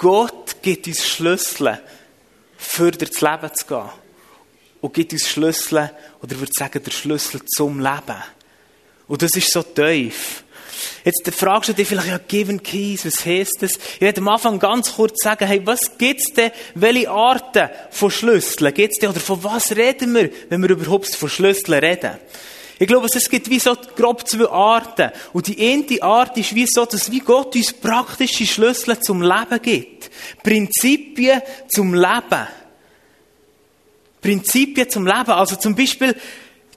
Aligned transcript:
Gott 0.00 0.62
gibt 0.62 0.86
uns 0.86 1.06
Schlüssel, 1.06 1.78
für 2.56 2.90
durchs 2.90 3.20
Leben 3.20 3.54
zu 3.54 3.66
gehen. 3.66 3.90
Und 4.80 4.94
gibt 4.94 5.12
uns 5.12 5.28
Schlüssel, 5.28 5.90
oder 6.22 6.38
würde 6.38 6.52
sagen, 6.56 6.82
der 6.82 6.90
Schlüssel 6.90 7.44
zum 7.44 7.80
Leben. 7.80 8.16
Und 9.08 9.20
das 9.20 9.32
ist 9.32 9.52
so 9.52 9.62
tief. 9.62 10.42
Jetzt 11.04 11.30
fragst 11.34 11.68
du 11.68 11.74
dich 11.74 11.86
vielleicht, 11.86 12.08
ja, 12.08 12.16
Given 12.16 12.62
Keys, 12.62 13.04
was 13.04 13.26
heisst 13.26 13.58
das? 13.60 13.72
Ich 13.72 14.00
werde 14.00 14.22
am 14.22 14.28
Anfang 14.28 14.58
ganz 14.58 14.94
kurz 14.94 15.22
sagen, 15.22 15.46
hey, 15.46 15.60
was 15.66 15.98
gibt's 15.98 16.32
denn, 16.32 16.50
welche 16.74 17.10
Arten 17.10 17.68
von 17.90 18.10
Schlüsseln 18.10 18.72
gibt's 18.72 19.00
denn, 19.00 19.10
oder 19.10 19.20
von 19.20 19.44
was 19.44 19.76
reden 19.76 20.14
wir, 20.14 20.30
wenn 20.48 20.62
wir 20.62 20.70
überhaupt 20.70 21.14
von 21.14 21.28
Schlüsseln 21.28 21.78
reden? 21.78 22.18
Ich 22.80 22.86
glaube, 22.86 23.08
es 23.12 23.28
gibt 23.28 23.50
wie 23.50 23.58
so 23.58 23.76
grob 23.94 24.26
zwei 24.26 24.48
Arten. 24.48 25.10
Und 25.34 25.46
die 25.46 25.60
eine 25.60 26.02
Art 26.02 26.38
ist 26.38 26.54
wie 26.54 26.66
so, 26.66 26.86
dass 26.86 27.12
wie 27.12 27.18
Gott 27.18 27.54
uns 27.54 27.74
praktische 27.74 28.46
Schlüssel 28.46 28.98
zum 29.00 29.20
Leben 29.20 29.60
gibt. 29.60 30.10
Prinzipien 30.42 31.42
zum 31.68 31.92
Leben. 31.92 32.48
Prinzipien 34.22 34.88
zum 34.88 35.06
Leben. 35.06 35.30
Also 35.30 35.56
zum 35.56 35.74
Beispiel, 35.74 36.16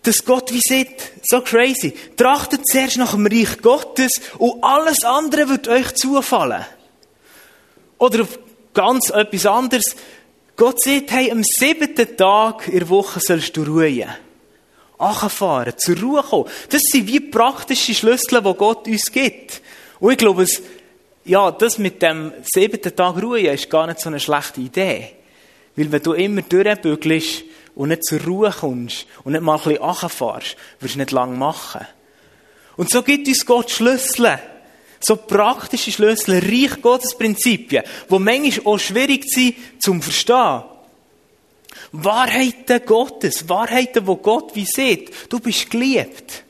dass 0.01 0.25
Gott 0.25 0.51
wie 0.51 0.59
sieht, 0.59 0.89
so 1.23 1.39
crazy. 1.39 1.93
Trachtet 2.17 2.67
zuerst 2.67 2.97
nach 2.97 3.11
dem 3.11 3.25
Reich 3.25 3.59
Gottes 3.61 4.19
und 4.39 4.61
alles 4.61 5.05
andere 5.05 5.47
wird 5.47 5.69
euch 5.69 5.93
zufallen. 5.93 6.65
Oder 7.97 8.27
ganz 8.73 9.09
etwas 9.09 9.45
anderes. 9.45 9.95
Gott 10.57 10.81
sagt, 10.81 11.11
hey, 11.11 11.31
am 11.31 11.43
siebten 11.45 12.17
Tag 12.17 12.67
in 12.67 12.79
der 12.79 12.89
Woche 12.89 13.21
sollst 13.21 13.55
du 13.55 13.63
ruhen. 13.63 14.09
Anfahren, 14.97 15.73
zur 15.77 15.99
Ruhe 15.99 16.23
kommen. 16.23 16.49
Das 16.69 16.81
sind 16.83 17.07
wie 17.07 17.19
praktische 17.19 17.93
Schlüssel, 17.93 18.41
die 18.41 18.53
Gott 18.53 18.87
uns 18.87 19.11
gibt. 19.11 19.61
Und 19.99 20.11
ich 20.11 20.17
glaube, 20.17 20.43
es, 20.43 20.61
ja, 21.25 21.51
das 21.51 21.77
mit 21.77 22.01
dem 22.01 22.31
siebten 22.43 22.95
Tag 22.95 23.21
Ruhe 23.21 23.39
ist 23.39 23.69
gar 23.69 23.87
nicht 23.87 23.99
so 23.99 24.09
eine 24.09 24.19
schlechte 24.19 24.61
Idee. 24.61 25.09
Weil 25.75 25.91
wenn 25.91 26.03
du 26.03 26.13
immer 26.13 26.41
durchbügelst 26.41 27.43
und 27.75 27.89
nicht 27.89 28.05
zur 28.05 28.21
Ruhe 28.21 28.51
kommst 28.51 29.07
und 29.23 29.33
nicht 29.33 29.41
mal 29.41 29.57
ein 29.57 29.63
bisschen 29.63 29.81
runterfährst, 29.81 30.55
wirst 30.79 30.95
du 30.95 30.99
nicht 30.99 31.11
lange 31.11 31.35
machen. 31.35 31.87
Und 32.75 32.89
so 32.89 33.03
gibt 33.03 33.27
uns 33.27 33.45
Gott 33.45 33.71
Schlüssel. 33.71 34.39
So 34.99 35.17
praktische 35.17 35.91
Schlüssel, 35.91 36.39
Reich 36.39 36.81
Gottes 36.81 37.17
Prinzipien, 37.17 37.83
die 38.09 38.19
manchmal 38.19 38.73
auch 38.73 38.79
schwierig 38.79 39.25
sind 39.25 39.55
zum 39.79 40.01
Verstehen. 40.01 40.63
Wahrheiten 41.91 42.85
Gottes, 42.85 43.47
Wahrheiten, 43.47 44.05
wo 44.05 44.15
Gott 44.17 44.55
wie 44.55 44.65
sieht, 44.65 45.11
du 45.31 45.39
bist 45.39 45.69
geliebt. 45.69 46.43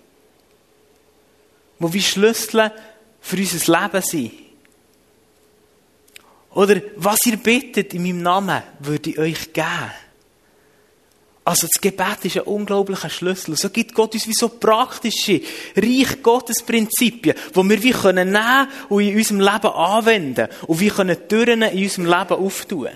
Wo 1.79 1.91
wie 1.91 2.02
Schlüssel 2.02 2.71
für 3.19 3.38
unser 3.38 3.81
Leben 3.81 4.01
sind. 4.01 4.31
Oder 6.51 6.81
was 6.97 7.25
ihr 7.25 7.38
bittet 7.38 7.94
in 7.94 8.03
meinem 8.03 8.21
Namen, 8.21 8.63
würde 8.79 9.09
ich 9.09 9.17
euch 9.19 9.53
geben. 9.53 9.91
Also 11.45 11.67
das 11.67 11.81
Gebet 11.81 12.23
ist 12.23 12.38
ein 12.38 12.44
unglaublicher 12.44 13.09
Schlüssel. 13.09 13.57
So 13.57 13.69
gibt 13.69 13.94
Gott 13.94 14.13
uns 14.13 14.27
wie 14.27 14.33
so 14.33 14.47
praktische, 14.47 15.41
Reich 15.75 16.23
Gottes 16.23 16.61
Prinzipien, 16.61 17.35
die 17.53 17.69
wir 17.69 17.83
wie 17.83 17.91
können 17.91 18.31
nehmen 18.31 18.67
und 18.88 19.01
in 19.01 19.17
unserem 19.17 19.41
Leben 19.41 19.67
anwenden 19.67 20.47
und 20.67 20.79
wie 20.79 20.89
können 20.89 21.27
Türen 21.27 21.63
in 21.63 21.83
unserem 21.83 22.05
Leben 22.05 22.33
auftun. 22.39 22.89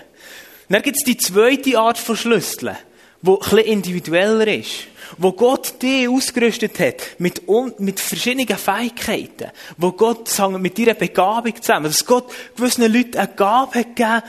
Dann 0.68 0.82
gibt 0.82 0.98
es 0.98 1.04
die 1.04 1.16
zweite 1.16 1.78
Art 1.78 1.98
von 1.98 2.16
Schlüsseln, 2.16 2.76
die 3.22 3.36
bisschen 3.36 3.58
individueller 3.58 4.46
ist. 4.46 4.86
Wo 5.16 5.32
Gott 5.32 5.80
dich 5.80 6.06
ausgerüstet 6.08 6.78
hat 6.78 6.96
mit, 7.18 7.42
mit 7.78 7.98
verschiedenen 7.98 8.58
Fähigkeiten. 8.58 9.50
Wo 9.78 9.92
Gott 9.92 10.28
sagen, 10.28 10.60
mit 10.60 10.78
deiner 10.78 10.94
Begabung 10.94 11.54
zusammen, 11.56 11.86
dass 11.86 12.04
Gott 12.04 12.30
gewissen 12.54 12.92
Leuten 12.92 13.16
eine 13.16 13.28
Gabe 13.28 13.78
hat 13.78 13.96
gegeben, 13.96 14.22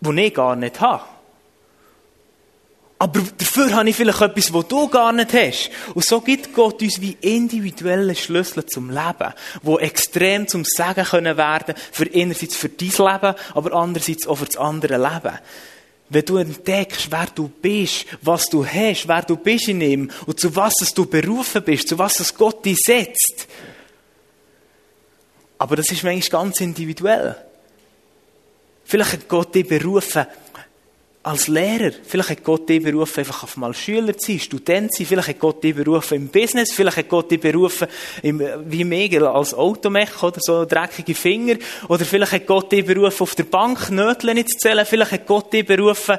die 0.00 0.22
ich 0.22 0.34
gar 0.34 0.56
nicht 0.56 0.80
habe. 0.80 1.04
Aber 3.00 3.22
dafür 3.38 3.72
habe 3.72 3.88
ich 3.88 3.96
vielleicht 3.96 4.20
etwas, 4.20 4.52
was 4.52 4.68
du 4.68 4.86
gar 4.88 5.10
nicht 5.12 5.32
hast. 5.32 5.70
Und 5.94 6.04
so 6.04 6.20
gibt 6.20 6.52
Gott 6.52 6.82
uns 6.82 7.00
wie 7.00 7.16
individuelle 7.22 8.14
Schlüssel 8.14 8.66
zum 8.66 8.90
Leben, 8.90 9.32
wo 9.62 9.78
extrem 9.78 10.46
zum 10.46 10.66
Segen 10.66 11.06
können 11.06 11.38
werden, 11.38 11.74
für 11.92 12.06
einerseits 12.14 12.56
für 12.56 12.68
dein 12.68 12.88
Leben, 12.88 13.34
aber 13.54 13.72
andererseits 13.72 14.26
auch 14.26 14.34
für 14.34 14.44
das 14.44 14.58
andere 14.58 14.98
Leben. 14.98 15.38
Wenn 16.10 16.24
du 16.26 16.36
entdeckst, 16.36 17.10
wer 17.10 17.26
du 17.34 17.48
bist, 17.48 18.04
was 18.20 18.50
du 18.50 18.66
hast, 18.66 19.08
wer 19.08 19.22
du 19.22 19.36
bist 19.36 19.68
in 19.68 19.80
ihm 19.80 20.10
und 20.26 20.38
zu 20.38 20.54
was 20.54 20.74
du 20.94 21.06
berufen 21.06 21.62
bist, 21.62 21.88
zu 21.88 21.96
was 21.96 22.20
es 22.20 22.34
Gott 22.34 22.66
dich 22.66 22.76
setzt. 22.84 23.48
Aber 25.56 25.74
das 25.74 25.90
ist 25.90 26.04
manchmal 26.04 26.42
ganz 26.42 26.60
individuell. 26.60 27.34
Vielleicht 28.84 29.12
hat 29.14 29.28
Gott 29.28 29.54
dich 29.54 29.66
berufen, 29.66 30.26
als 31.22 31.48
Lehrer, 31.48 31.92
vielleicht 32.02 32.30
hat 32.30 32.44
Gott 32.44 32.68
dich 32.68 32.82
berufen, 32.82 33.20
einfach 33.20 33.42
auf 33.42 33.56
mal 33.58 33.74
Schüler 33.74 34.16
zu 34.16 34.32
sein, 34.32 34.40
Student 34.40 34.92
zu 34.92 35.02
sein, 35.02 35.06
vielleicht 35.06 35.28
hat 35.28 35.38
Gott 35.38 35.62
dich 35.62 35.74
berufen 35.74 36.14
im 36.14 36.28
Business, 36.28 36.72
vielleicht 36.72 36.96
hat 36.96 37.08
Gott 37.10 37.30
dich 37.30 37.40
berufen 37.40 37.88
im, 38.22 38.42
wie 38.64 38.84
Megel 38.84 39.26
als 39.26 39.52
Automech 39.52 40.22
oder 40.22 40.38
so 40.40 40.64
dreckige 40.64 41.14
Finger, 41.14 41.56
oder 41.88 42.06
vielleicht 42.06 42.32
hat 42.32 42.46
Gott 42.46 42.72
dich 42.72 42.86
berufen, 42.86 43.22
auf 43.22 43.34
der 43.34 43.44
Bank 43.44 43.90
Nötchen 43.90 44.34
nicht 44.34 44.48
zu 44.48 44.58
zählen, 44.58 44.86
vielleicht 44.86 45.12
hat 45.12 45.26
Gott 45.26 45.52
dich 45.52 45.66
berufen, 45.66 46.16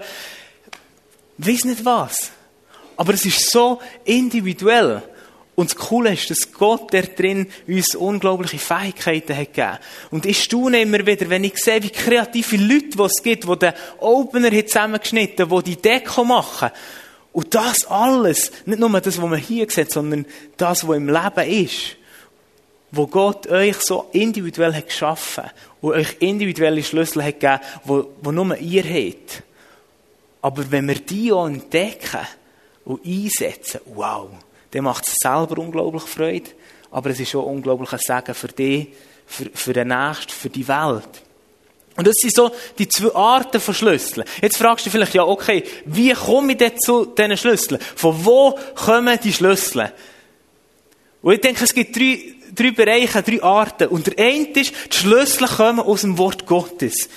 weiss 1.40 1.66
nicht 1.66 1.84
was. 1.84 2.32
Aber 2.96 3.16
es 3.16 3.26
ist 3.26 3.50
so 3.50 3.80
individuell. 4.06 5.02
Und 5.62 5.70
das 5.70 5.78
Coole 5.78 6.14
ist, 6.14 6.32
dass 6.32 6.54
Gott 6.54 6.92
der 6.92 7.04
drin 7.04 7.46
uns 7.68 7.94
unglaubliche 7.94 8.58
Fähigkeiten 8.58 9.38
hat 9.38 9.54
gegeben. 9.54 9.78
Und 10.10 10.26
ich 10.26 10.42
staune 10.42 10.82
immer 10.82 11.06
wieder, 11.06 11.30
wenn 11.30 11.44
ich 11.44 11.58
sehe, 11.58 11.84
wie 11.84 11.92
kreative 11.92 12.58
Leute 12.58 12.98
die 12.98 13.04
es 13.04 13.22
gibt, 13.22 13.48
die 13.48 13.60
den 13.60 13.74
Opener 14.00 14.50
hat 14.50 14.70
zusammengeschnitten, 14.70 15.48
die 15.48 15.64
die 15.64 15.76
Deko 15.80 16.24
machen. 16.24 16.72
Und 17.32 17.54
das 17.54 17.86
alles, 17.86 18.52
nicht 18.66 18.80
nur 18.80 18.90
das, 18.90 19.22
was 19.22 19.30
man 19.30 19.38
hier 19.38 19.70
sieht, 19.70 19.92
sondern 19.92 20.26
das, 20.58 20.88
was 20.88 20.98
im 20.98 21.08
Leben 21.08 21.66
ist. 21.66 21.96
Wo 22.90 23.06
Gott 23.06 23.46
euch 23.46 23.78
so 23.82 24.10
individuell 24.14 24.74
hat 24.74 24.88
geschaffen 24.88 25.44
und 25.80 25.94
euch 25.94 26.16
individuelle 26.22 26.82
Schlüssel 26.82 27.24
hat 27.24 27.40
gegeben, 27.40 27.62
wo, 27.84 28.10
wo 28.24 28.32
nur 28.32 28.58
ihr 28.58 28.84
habt. 28.84 29.44
Aber 30.42 30.72
wenn 30.72 30.88
wir 30.88 30.96
die 30.96 31.32
auch 31.32 31.46
entdecken 31.46 32.26
und 32.84 33.06
einsetzen, 33.06 33.80
wow 33.86 34.28
dann 34.72 34.84
macht 34.84 35.08
es 35.08 35.16
selber 35.22 35.58
unglaublich 35.60 36.04
Freude, 36.04 36.50
aber 36.92 37.10
es 37.10 37.20
ist 37.20 37.36
auch 37.36 37.46
unglaublich 37.46 37.92
ein 37.94 38.00
Segen 38.00 38.34
für 38.34 38.48
dich, 38.48 38.88
für, 39.26 39.50
für 39.54 39.74
den 39.74 39.90
Nächsten, 39.90 40.32
für 40.32 40.50
die 40.50 40.68
Welt. 40.68 41.24
Und 41.98 42.08
das 42.08 42.16
sind 42.16 42.34
so 42.34 42.52
die 42.78 42.88
zwei 42.88 43.14
Arten 43.14 43.60
von 43.60 43.74
Schlüsseln. 43.74 44.26
Jetzt 44.42 44.58
fragst 44.58 44.86
du 44.86 44.90
vielleicht, 44.90 45.14
ja, 45.14 45.24
okay, 45.24 45.64
wie 45.86 46.14
komme 46.14 46.54
ich 46.54 46.58
denn 46.58 46.78
zu 46.80 47.06
diesen 47.06 47.38
Schlüsseln? 47.38 47.82
Von 47.96 48.26
wo 48.26 48.58
kommen 48.76 49.20
die 49.22 49.34
Schlüssel? 49.34 49.92
Und 51.22 51.34
ich 51.34 51.42
denke, 51.42 51.64
es 51.64 51.74
gibt 51.74 51.96
drei, 51.96 52.34
drei 52.56 52.72
Bereiche, 52.72 53.22
drei 53.22 53.44
Arten. 53.44 53.90
Und 53.90 54.08
der 54.08 54.26
eine 54.26 54.48
ist, 54.48 54.74
die 54.92 54.98
Schlüssel 54.98 55.48
kommen 55.48 55.82
aus 55.82 56.02
dem 56.02 56.18
Wort 56.18 56.46
Gottes. 56.46 57.10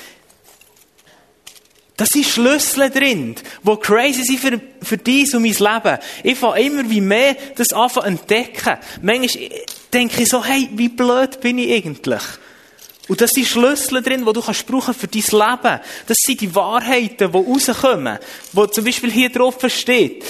Da 1.97 2.07
sind 2.07 2.27
Schlüssel 2.27 2.91
drin, 2.91 3.37
die 3.63 3.77
crazy 3.77 4.25
sind 4.25 4.41
für, 4.41 4.61
für 4.83 4.99
dies 4.99 5.33
und 5.35 5.43
mein 5.43 5.53
Leben. 5.53 5.99
Ich 6.25 6.39
fange 6.39 6.61
immer 6.61 6.91
wie 6.91 7.01
mehr 7.01 7.37
das 7.55 7.73
an 7.73 7.89
zu 7.89 8.01
entdecken. 8.01 8.79
Manchmal 9.01 9.51
denke 9.93 10.23
ich 10.23 10.29
so, 10.29 10.45
hey, 10.45 10.69
wie 10.73 10.89
blöd 10.89 11.41
bin 11.41 11.59
ich 11.59 11.73
eigentlich? 11.73 12.23
Und 13.07 13.21
das 13.21 13.31
sind 13.31 13.47
Schlüssel 13.47 14.03
drin, 14.03 14.25
die 14.25 14.33
du 14.33 14.41
kannst 14.41 14.67
brauchen 14.67 14.95
für 14.95 15.07
dein 15.07 15.23
Leben. 15.23 15.81
Das 16.07 16.17
sind 16.25 16.41
die 16.41 16.55
Wahrheiten, 16.55 17.31
die 17.31 17.39
rauskommen. 17.39 18.19
Wo 18.53 18.67
zum 18.67 18.85
Beispiel 18.85 19.13
hier 19.13 19.29
drauf 19.29 19.57
steht, 19.69 20.25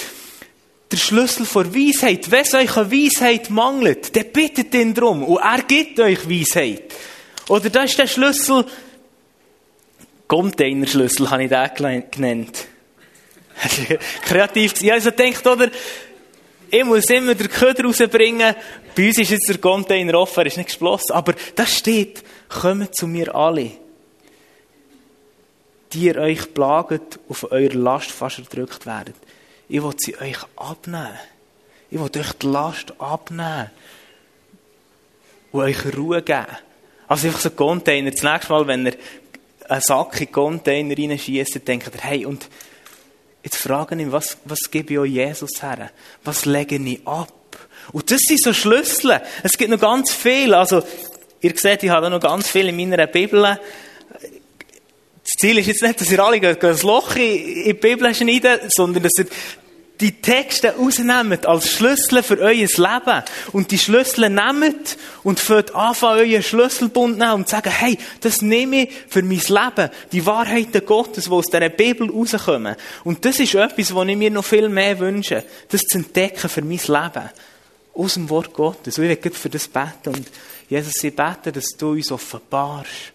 der 0.91 0.97
Schlüssel 0.97 1.47
vor 1.47 1.72
Weisheit. 1.74 2.30
Wenn 2.30 2.42
es 2.42 2.53
euch 2.53 2.76
eine 2.76 2.91
Weisheit 2.91 3.48
mangelt, 3.48 4.14
dann 4.14 4.30
bittet 4.32 4.74
ihn 4.74 4.92
darum. 4.92 5.22
Und 5.22 5.38
er 5.38 5.62
gibt 5.62 5.98
euch 6.00 6.28
Weisheit. 6.28 6.92
Oder 7.48 7.70
das 7.70 7.91
ist 7.91 7.98
der 7.98 8.06
Schlüssel, 8.06 8.66
Containerschlüssel 10.26 11.30
habe 11.30 11.44
ich 11.44 11.50
den 11.50 12.10
genannt. 12.10 12.66
Kreativ 14.22 14.74
habe 14.74 14.92
also 14.92 15.10
gedacht, 15.10 15.47
oder, 15.47 15.71
ich 16.71 16.84
muss 16.84 17.09
immer 17.10 17.34
den 17.34 17.48
Köder 17.48 17.84
rausbringen. 17.84 18.54
Bei 18.97 19.06
uns 19.06 19.18
ist 19.18 19.30
jetzt 19.30 19.48
der 19.48 19.59
Container 19.59 20.18
offen, 20.18 20.41
er 20.41 20.47
ist 20.47 20.56
nicht 20.56 20.71
geschlossen. 20.71 21.12
Aber 21.12 21.34
da 21.54 21.66
steht, 21.66 22.24
kommt 22.48 22.97
zu 22.97 23.06
mir 23.06 23.34
alle, 23.34 23.71
die 25.92 26.06
ihr 26.06 26.16
euch 26.16 26.53
plaget, 26.53 27.20
auf 27.28 27.50
eure 27.53 27.77
Last 27.78 28.10
fast 28.10 28.38
erdrückt 28.38 28.86
werdet. 28.86 29.15
Ich 29.68 29.82
will 29.82 29.94
sie 29.97 30.18
euch 30.18 30.38
abnehmen. 30.56 31.18
Ich 31.91 31.98
will 31.98 32.10
euch 32.20 32.32
die 32.32 32.47
Last 32.47 33.00
abnehmen. 33.00 33.70
Und 35.53 35.60
euch 35.60 35.97
Ruhe 35.97 36.22
geben. 36.22 36.47
Also 37.06 37.28
einfach 37.28 37.41
so 37.41 37.50
ein 37.50 37.56
Container. 37.56 38.10
Das 38.10 38.22
nächste 38.22 38.53
Mal, 38.53 38.66
wenn 38.66 38.86
ihr 38.86 38.94
einen 39.69 39.81
Sack 39.81 40.21
in 40.21 40.33
Container 40.33 40.97
reinschießen, 40.97 41.65
denkt 41.65 41.91
ihr, 41.95 42.01
hey, 42.01 42.27
und 42.27 42.49
jetzt 43.43 43.57
fragen 43.57 44.01
ihn, 44.01 44.13
was, 44.13 44.39
was 44.45 44.71
gebe 44.71 44.95
ich 44.95 44.99
euch 44.99 45.11
Jesus 45.13 45.63
her? 45.63 45.91
Was 46.25 46.45
lege 46.45 46.77
ich 46.77 47.07
ab? 47.07 47.33
Und 47.93 48.11
das 48.11 48.21
sind 48.21 48.43
so 48.43 48.53
Schlüssel. 48.53 49.21
Es 49.43 49.53
gibt 49.53 49.71
noch 49.71 49.81
ganz 49.81 50.13
viel. 50.13 50.55
Also, 50.55 50.83
ihr 51.41 51.55
seht, 51.57 51.83
ich 51.83 51.91
habe 51.91 52.09
noch 52.11 52.21
ganz 52.21 52.49
viel 52.49 52.69
in 52.69 52.77
meiner 52.77 53.07
Bibel. 53.07 53.59
Ziel 55.25 55.59
ist 55.59 55.66
jetzt 55.66 55.83
nicht, 55.83 56.01
dass 56.01 56.11
ihr 56.11 56.22
alle 56.22 56.37
ein 56.37 56.81
Loch 56.83 57.16
in 57.16 57.65
die 57.65 57.75
Bibel 57.75 58.15
schneiden, 58.15 58.61
sondern 58.69 59.03
dass 59.03 59.13
ihr 59.19 59.27
die 60.00 60.20
Texte 60.20 60.74
rausnehmt 60.76 61.46
als 61.46 61.70
Schlüssel 61.70 62.22
für 62.22 62.38
euer 62.38 62.52
Leben. 62.52 63.22
Und 63.52 63.70
die 63.70 63.78
Schlüssel 63.78 64.28
nehmt 64.28 64.96
und 65.22 65.38
fängt 65.38 65.74
anfangen, 65.74 66.20
euren 66.20 66.42
Schlüsselbund 66.42 67.18
nehmen 67.18 67.32
und 67.32 67.48
sagen, 67.48 67.70
hey, 67.70 67.96
das 68.20 68.42
nehme 68.42 68.84
ich 68.84 68.91
für 69.08 69.22
mein 69.22 69.38
Leben. 69.38 69.91
Die 70.10 70.26
Wahrheiten 70.26 70.84
Gottes, 70.84 71.24
die 71.24 71.30
aus 71.30 71.46
dieser 71.46 71.68
Bibel 71.68 72.10
rauskommen. 72.10 72.76
Und 73.04 73.24
das 73.24 73.38
ist 73.38 73.54
etwas, 73.54 73.94
was 73.94 74.08
ich 74.08 74.16
mir 74.16 74.30
noch 74.30 74.44
viel 74.44 74.68
mehr 74.68 74.98
wünsche. 74.98 75.44
Das 75.68 75.82
zu 75.82 75.98
entdecken 75.98 76.48
für 76.48 76.62
mein 76.62 76.78
Leben. 76.78 77.30
Aus 77.94 78.14
dem 78.14 78.28
Wort 78.28 78.52
Gottes. 78.52 78.98
Und 78.98 79.04
ich 79.04 79.24
will 79.24 79.32
für 79.32 79.50
das 79.50 79.68
beten. 79.68 80.16
Und 80.16 80.26
Jesus, 80.68 81.04
ich 81.04 81.14
bete, 81.14 81.52
dass 81.52 81.68
du 81.78 81.92
uns 81.92 82.10
offenbarst 82.10 83.14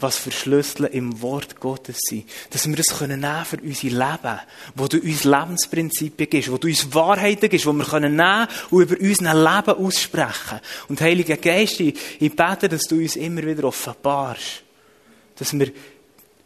was 0.00 0.16
für 0.16 0.30
Schlüssel 0.30 0.86
im 0.86 1.20
Wort 1.22 1.58
Gottes 1.58 1.98
sind. 2.08 2.28
Dass 2.50 2.68
wir 2.68 2.76
das 2.76 2.98
können 2.98 3.20
nehmen 3.20 3.44
für 3.44 3.60
unser 3.60 3.88
Leben. 3.88 4.40
Wo 4.74 4.86
du 4.86 4.98
uns 4.98 5.24
Lebensprinzipien 5.24 6.30
gibst, 6.30 6.50
wo 6.50 6.58
du 6.58 6.68
uns 6.68 6.94
Wahrheiten 6.94 7.48
gibst, 7.48 7.66
wo 7.66 7.72
wir 7.72 7.84
können 7.84 8.14
nehmen 8.14 8.46
und 8.70 8.82
über 8.82 8.96
unser 9.00 9.34
Leben 9.34 9.84
aussprechen. 9.84 10.60
Und 10.88 11.00
Heiliger 11.00 11.36
Geist, 11.36 11.80
ich, 11.80 11.96
bete, 12.18 12.68
dass 12.68 12.82
du 12.82 12.96
uns 12.96 13.16
immer 13.16 13.42
wieder 13.42 13.64
offenbarst. 13.64 14.62
Dass 15.36 15.58
wir, 15.58 15.72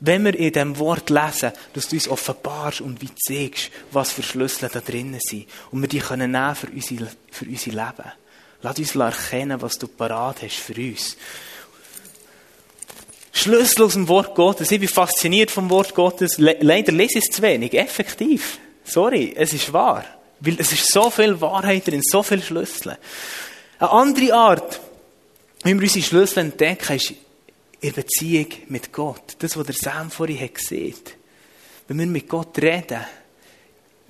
wenn 0.00 0.25
wir 0.25 0.34
in 0.34 0.52
diesem 0.52 0.78
Wort 0.78 1.10
lesen, 1.10 1.52
dass 1.75 1.88
du 1.88 1.96
uns 1.96 2.08
offenbarst 2.08 2.81
und 2.81 3.02
wie 3.02 3.14
zeigst, 3.14 3.70
was 3.90 4.12
für 4.12 4.22
Schlüssel 4.22 4.70
da 4.72 4.81
drinnen 4.81 5.20
sind. 5.20 5.46
Und 5.70 5.82
wir 5.82 5.88
die 5.88 6.00
können 6.00 6.31
nehmen 6.31 6.55
für 6.55 6.69
unser, 6.69 7.06
für 7.31 7.44
unser 7.44 7.70
Leben. 7.70 8.12
Lass 8.62 8.78
uns 8.78 8.94
erkennen, 8.94 9.60
was 9.60 9.76
du 9.76 9.88
parat 9.88 10.43
hast 10.43 10.56
für 10.56 10.75
uns. 10.75 11.16
Schlüssel 13.32 13.84
aus 13.84 13.94
dem 13.94 14.06
Wort 14.08 14.34
Gottes. 14.34 14.70
Ich 14.70 14.79
bin 14.79 14.88
fasziniert 14.88 15.50
vom 15.50 15.70
Wort 15.70 15.94
Gottes. 15.94 16.37
Le 16.38 16.58
leider 16.61 16.93
lese 16.93 17.19
ich 17.19 17.25
es 17.25 17.34
zu 17.34 17.43
wenig. 17.43 17.73
Effektiv. 17.73 18.58
Sorry, 18.84 19.32
es 19.34 19.55
ist 19.55 19.73
wahr. 19.73 20.05
Weil 20.40 20.56
es 20.58 20.73
ist 20.73 20.93
so 20.93 21.08
viel 21.08 21.40
Wahrheit 21.40 21.87
drin, 21.87 22.02
so 22.02 22.23
viele 22.23 22.43
Schlüssel. 22.43 22.99
Eine 23.79 23.90
andere 23.90 24.34
Art, 24.34 24.81
wie 25.64 25.75
wir 25.75 25.82
unsere 25.82 26.05
Schlüssel 26.05 26.40
entdecken, 26.40 26.96
ist 26.96 27.14
in 27.81 27.93
Beziehung 27.93 28.49
mit 28.69 28.93
Gott. 28.93 29.37
Das, 29.38 29.56
was 29.56 29.67
der 29.67 29.75
Sam 29.75 30.11
vorhin 30.11 30.40
hat 30.40 30.55
gesehen. 30.55 30.94
Wenn 31.88 31.99
wir 31.99 32.06
mit 32.06 32.29
Gott 32.29 32.58
reden, 32.58 33.00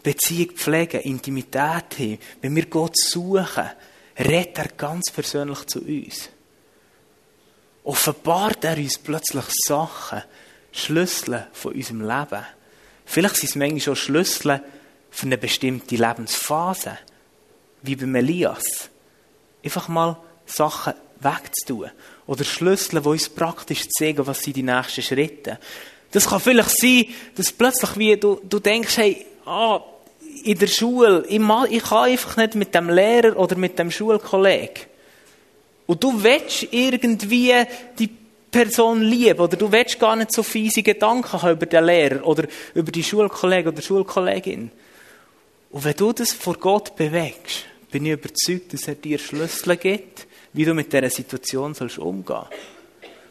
Beziehung 0.03 0.51
pflegen, 0.51 1.01
Intimität 1.01 1.99
haben, 1.99 2.19
wenn 2.41 2.57
wir 2.57 2.67
Gott 2.67 2.99
suchen, 2.99 3.71
redet 4.19 4.59
er 4.59 4.69
ganz 4.77 5.11
persönlich 5.13 5.65
zu 5.67 5.81
uns 5.81 6.29
offenbart 7.84 8.64
er 8.64 8.76
uns 8.76 8.99
plötzlich 8.99 9.44
Sachen, 9.67 10.23
Schlüssel 10.73 11.46
von 11.52 11.75
unserem 11.75 12.00
Leben. 12.00 12.46
Vielleicht 13.05 13.37
sind 13.37 13.49
es 13.50 13.56
manchmal 13.56 13.81
schon 13.81 13.96
Schlüssel 13.96 14.61
für 15.11 15.26
eine 15.26 15.38
bestimmte 15.38 15.96
Lebensphase, 15.96 16.99
wie 17.82 17.96
bei 17.96 18.19
Elias. 18.19 18.88
Einfach 19.62 19.88
mal 19.88 20.17
Sachen 20.46 20.94
wegzutun. 21.20 21.90
Oder 22.26 22.44
Schlüssel, 22.44 23.02
die 23.02 23.08
uns 23.08 23.29
praktisch 23.29 23.88
zeigen, 23.88 24.26
was 24.26 24.43
sind 24.43 24.56
die 24.56 24.62
nächsten 24.62 25.02
Schritte. 25.02 25.58
Das 26.11 26.28
kann 26.28 26.40
vielleicht 26.40 26.78
sein, 26.78 27.06
dass 27.35 27.52
plötzlich 27.52 27.96
wie 27.96 28.17
du, 28.17 28.40
du 28.43 28.58
denkst, 28.58 28.96
hey, 28.96 29.26
ah, 29.44 29.81
in 30.44 30.58
der 30.58 30.67
Schule, 30.67 31.25
ich, 31.28 31.40
ich 31.70 31.82
kann 31.85 32.05
einfach 32.05 32.37
nicht 32.37 32.55
mit 32.55 32.75
dem 32.75 32.88
Lehrer 32.88 33.37
oder 33.37 33.56
mit 33.56 33.78
dem 33.78 33.90
Schulkollegen. 33.90 34.92
Und 35.87 36.02
du 36.02 36.23
willst 36.23 36.69
irgendwie 36.70 37.52
die 37.99 38.11
Person 38.52 39.02
lieben 39.02 39.40
oder 39.40 39.56
du 39.56 39.73
willst 39.73 39.99
gar 39.99 40.14
nicht 40.14 40.32
so 40.32 40.43
fiese 40.43 40.82
Gedanken 40.82 41.40
haben 41.40 41.52
über 41.52 41.67
den 41.67 41.84
Lehrer 41.84 42.26
oder 42.26 42.46
über 42.75 42.93
die 42.93 43.02
Schulkollegen 43.02 43.73
oder 43.73 43.82
Schulkollegin. 43.82 44.70
Und 45.70 45.84
wenn 45.84 45.96
du 45.96 46.12
das 46.12 46.32
vor 46.32 46.58
Gott 46.58 46.94
bewegst, 46.94 47.64
bin 47.90 48.05
ich 48.05 48.12
überzeugt, 48.12 48.75
dass 48.75 48.88
er 48.88 48.94
dir 48.94 49.19
Schlüssel 49.19 49.76
gibt, 49.76 50.26
wie 50.52 50.67
du 50.67 50.75
mit 50.75 50.93
dieser 50.93 51.08
Situation 51.08 51.75
sollst 51.75 51.99
umgehen 51.99 52.44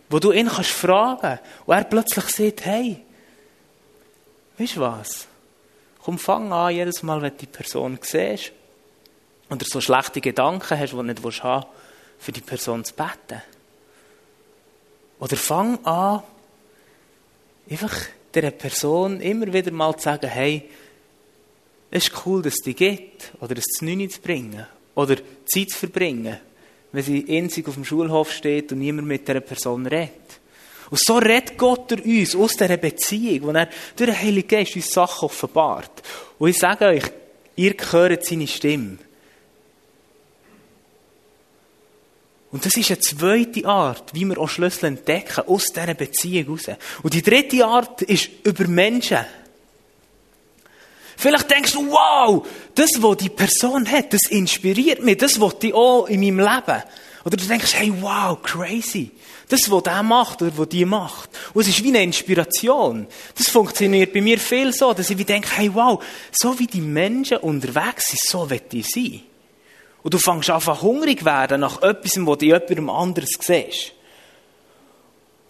Wo 0.09 0.18
du 0.18 0.31
ihn 0.31 0.47
kannst 0.47 0.71
fragen 0.71 1.39
und 1.68 1.75
er 1.75 1.83
plötzlich 1.83 2.25
sagt, 2.25 2.65
hey, 2.65 2.97
weißt 4.57 4.77
du 4.77 4.81
was? 4.81 5.27
Komm, 6.04 6.18
fang 6.18 6.51
an, 6.51 6.74
jedes 6.74 7.04
Mal, 7.04 7.21
wenn 7.21 7.31
du 7.31 7.38
die 7.38 7.45
Person 7.45 8.00
siehst 8.01 8.54
oder 9.51 9.65
so 9.65 9.81
schlechte 9.81 10.19
Gedanken 10.19 10.80
hast, 10.80 10.94
die 10.94 10.95
du 10.95 11.04
nicht 11.04 11.24
haben 11.44 11.63
willst, 11.63 11.68
für 12.21 12.31
die 12.31 12.41
Person 12.41 12.85
zu 12.85 12.94
beten. 12.94 13.41
Oder 15.19 15.35
fang 15.35 15.83
an, 15.85 16.21
einfach 17.69 17.95
der 18.33 18.51
Person 18.51 19.19
immer 19.21 19.51
wieder 19.51 19.71
mal 19.71 19.95
zu 19.97 20.03
sagen, 20.03 20.29
hey, 20.29 20.69
es 21.89 22.07
ist 22.07 22.25
cool, 22.25 22.44
dass 22.44 22.53
es 22.53 22.62
dich 22.62 22.77
gibt, 22.77 23.33
oder 23.41 23.57
es 23.57 23.65
zu 23.65 23.85
Neune 23.85 24.07
zu 24.07 24.21
bringen, 24.21 24.65
oder 24.94 25.18
Zeit 25.45 25.71
zu 25.71 25.79
verbringen, 25.79 26.38
wenn 26.91 27.03
sie 27.03 27.25
einzig 27.27 27.68
auf 27.68 27.73
dem 27.73 27.85
Schulhof 27.85 28.31
steht 28.31 28.71
und 28.71 28.79
niemand 28.79 29.07
mit 29.07 29.27
dieser 29.27 29.41
Person 29.41 29.88
redet. 29.88 30.12
Und 30.91 31.00
so 31.00 31.18
redet 31.18 31.57
Gott 31.57 31.89
durch 31.89 32.06
uns 32.06 32.35
aus 32.35 32.56
dieser 32.56 32.77
Beziehung, 32.77 33.47
wo 33.47 33.51
er 33.51 33.68
durch 33.95 34.09
den 34.12 34.19
Heiligen 34.19 34.47
Geist 34.47 34.75
uns 34.75 34.91
Sachen 34.91 35.25
offenbart. 35.25 36.03
Und 36.38 36.50
ich 36.50 36.57
sage 36.57 36.85
euch, 36.85 37.03
ihr 37.56 37.75
hört 37.91 38.25
seine 38.25 38.47
Stimme. 38.47 38.97
Und 42.51 42.65
das 42.65 42.75
ist 42.75 42.92
eine 42.92 43.00
zweite 43.00 43.65
Art, 43.65 44.13
wie 44.13 44.25
wir 44.25 44.38
auch 44.38 44.50
Schlüssel 44.50 44.86
entdecken, 44.86 45.48
aus 45.48 45.68
dieser 45.68 45.94
Beziehung 45.94 46.57
heraus. 46.57 46.77
Und 47.01 47.13
die 47.13 47.21
dritte 47.21 47.65
Art 47.65 48.01
ist 48.01 48.30
über 48.44 48.68
Menschen. 48.68 49.25
Vielleicht 51.15 51.50
denkst 51.50 51.74
du, 51.74 51.88
wow, 51.89 52.45
das, 52.75 52.89
was 52.98 53.18
die 53.18 53.30
Person 53.30 53.89
hat, 53.89 54.12
das 54.12 54.24
inspiriert 54.30 55.03
mich, 55.03 55.18
das 55.18 55.39
will 55.39 55.53
ich 55.62 55.74
auch 55.74 56.07
in 56.07 56.19
meinem 56.19 56.39
Leben. 56.39 56.83
Oder 57.24 57.38
du 57.38 57.45
denkst, 57.45 57.75
hey, 57.75 57.94
wow, 58.01 58.42
crazy. 58.42 59.12
Das, 59.47 59.69
was 59.69 59.83
der 59.83 60.01
macht 60.01 60.42
oder 60.42 60.57
was 60.57 60.69
die 60.69 60.86
macht. 60.86 61.30
Und 61.54 61.62
es 61.62 61.68
ist 61.68 61.83
wie 61.83 61.89
eine 61.89 62.04
Inspiration. 62.04 63.06
Das 63.38 63.50
funktioniert 63.50 64.13
bei 64.13 64.21
mir 64.21 64.39
viel 64.39 64.74
so, 64.74 64.94
dass 64.94 65.09
ich 65.09 65.18
wie 65.18 65.25
denke, 65.25 65.50
hey, 65.56 65.74
wow, 65.74 66.04
so 66.31 66.57
wie 66.57 66.68
die 66.68 66.81
Menschen 66.81 67.38
unterwegs 67.38 68.09
sind, 68.09 68.21
so 68.21 68.50
will 68.50 68.62
ich 68.71 68.89
sein. 68.89 69.21
Und 70.03 70.13
du 70.13 70.18
fängst 70.18 70.50
an, 70.50 70.81
hungrig 70.81 71.25
werden 71.25 71.62
nach 71.62 71.81
etwas, 71.81 72.18
was 72.18 72.38
du 72.38 72.45
in 72.45 72.51
jemandem 72.51 72.89
anderes 72.89 73.31
siehst. 73.39 73.94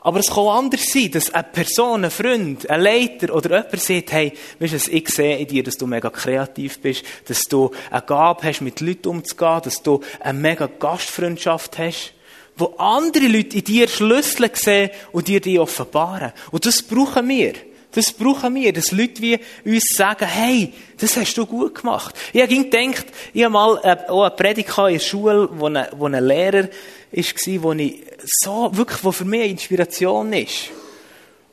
Aber 0.04 0.20
es 0.20 0.32
kann 0.32 0.48
anders 0.48 0.92
sein, 0.92 1.12
dass 1.12 1.32
eine 1.32 1.44
Person, 1.44 2.04
ein 2.04 2.10
Freund, 2.10 2.68
ein 2.68 2.82
Leiter 2.82 3.36
oder 3.36 3.58
jemand 3.58 3.80
sagt, 3.80 4.12
hey, 4.12 4.34
weißt 4.60 4.88
du, 4.88 4.92
ich 4.92 5.10
sehe 5.10 5.38
in 5.38 5.48
dir, 5.48 5.64
dass 5.64 5.78
du 5.78 5.86
mega 5.86 6.10
kreativ 6.10 6.80
bist, 6.82 7.04
dass 7.28 7.44
du 7.44 7.70
eine 7.92 8.02
Gabe 8.02 8.44
hast, 8.44 8.62
mit 8.62 8.82
Leuten 8.82 9.10
umzugehen, 9.10 9.62
dass 9.64 9.84
du 9.84 10.02
eine 10.20 10.40
mega 10.40 10.66
Gastfreundschaft 10.68 11.78
hast, 11.78 12.14
wo 12.58 12.74
andere 12.78 13.28
Leute 13.28 13.58
in 13.58 13.64
dir 13.64 13.88
Schlüssel 13.88 14.50
sehen 14.56 14.90
und 15.12 15.28
dir 15.28 15.40
die 15.40 15.60
offenbaren. 15.60 16.34
Und 16.50 16.66
das 16.66 16.82
brauchen 16.82 17.30
wir. 17.30 17.54
Das 17.92 18.12
brauchen 18.14 18.56
wir, 18.56 18.72
dass 18.72 18.92
Leute 18.92 19.22
wie 19.22 19.40
uns 19.66 19.84
sagen, 19.96 20.26
hey, 20.26 20.74
das 20.98 21.18
hast 21.18 21.38
du 21.38 21.46
gut 21.46 21.76
gemacht. 21.76 22.16
Ich 22.32 22.42
habe 22.42 22.56
gedacht, 22.56 23.06
ich 23.34 23.44
habe 23.44 23.52
mal 23.52 23.80
äh, 23.84 24.10
auch 24.10 24.24
eine 24.24 24.36
Predigt 24.36 24.78
in 24.78 24.94
der 24.94 25.00
Schule, 25.00 25.50
wo 25.52 25.68
ein, 25.68 25.88
wo 25.98 26.06
ein 26.06 26.26
Lehrer 26.26 26.70
war, 27.12 27.76
ich 27.76 28.06
so, 28.24 28.70
wirklich, 28.74 29.04
wo 29.04 29.12
für 29.12 29.26
mich 29.26 29.42
eine 29.42 29.52
Inspiration 29.52 30.32
ist. 30.32 30.70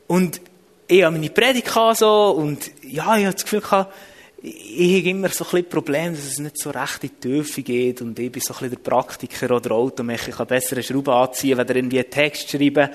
Und 0.07 0.39
ich 0.87 1.03
habe 1.03 1.15
meine 1.15 1.29
Predigt 1.29 1.69
so, 1.95 2.31
und 2.31 2.71
ja, 2.83 3.17
ich 3.17 3.25
habe 3.25 3.33
das 3.33 3.43
Gefühl 3.43 3.61
gehabt, 3.61 3.93
ich 4.41 4.99
habe 4.99 5.09
immer 5.09 5.29
so 5.29 5.43
ein 5.43 5.51
bisschen 5.51 5.69
Problem, 5.69 6.13
dass 6.13 6.23
es 6.23 6.39
nicht 6.39 6.57
so 6.57 6.69
recht 6.69 7.03
in 7.03 7.09
die 7.09 7.27
Tiefe 7.27 7.61
geht 7.61 8.01
und 8.01 8.17
ich 8.17 8.31
bin 8.31 8.41
so 8.41 8.53
ein 8.53 8.59
bisschen 8.59 8.69
der 8.71 8.89
Praktiker 8.89 9.53
oder 9.53 9.71
Automacher, 9.71 10.29
ich 10.29 10.35
kann 10.35 10.47
bessere 10.47 10.81
Schrauben 10.81 11.13
anziehen, 11.13 11.57
wenn 11.57 11.67
er 11.67 11.75
irgendwie 11.75 11.99
einen 11.99 12.09
Text 12.09 12.49
schreiben. 12.49 12.89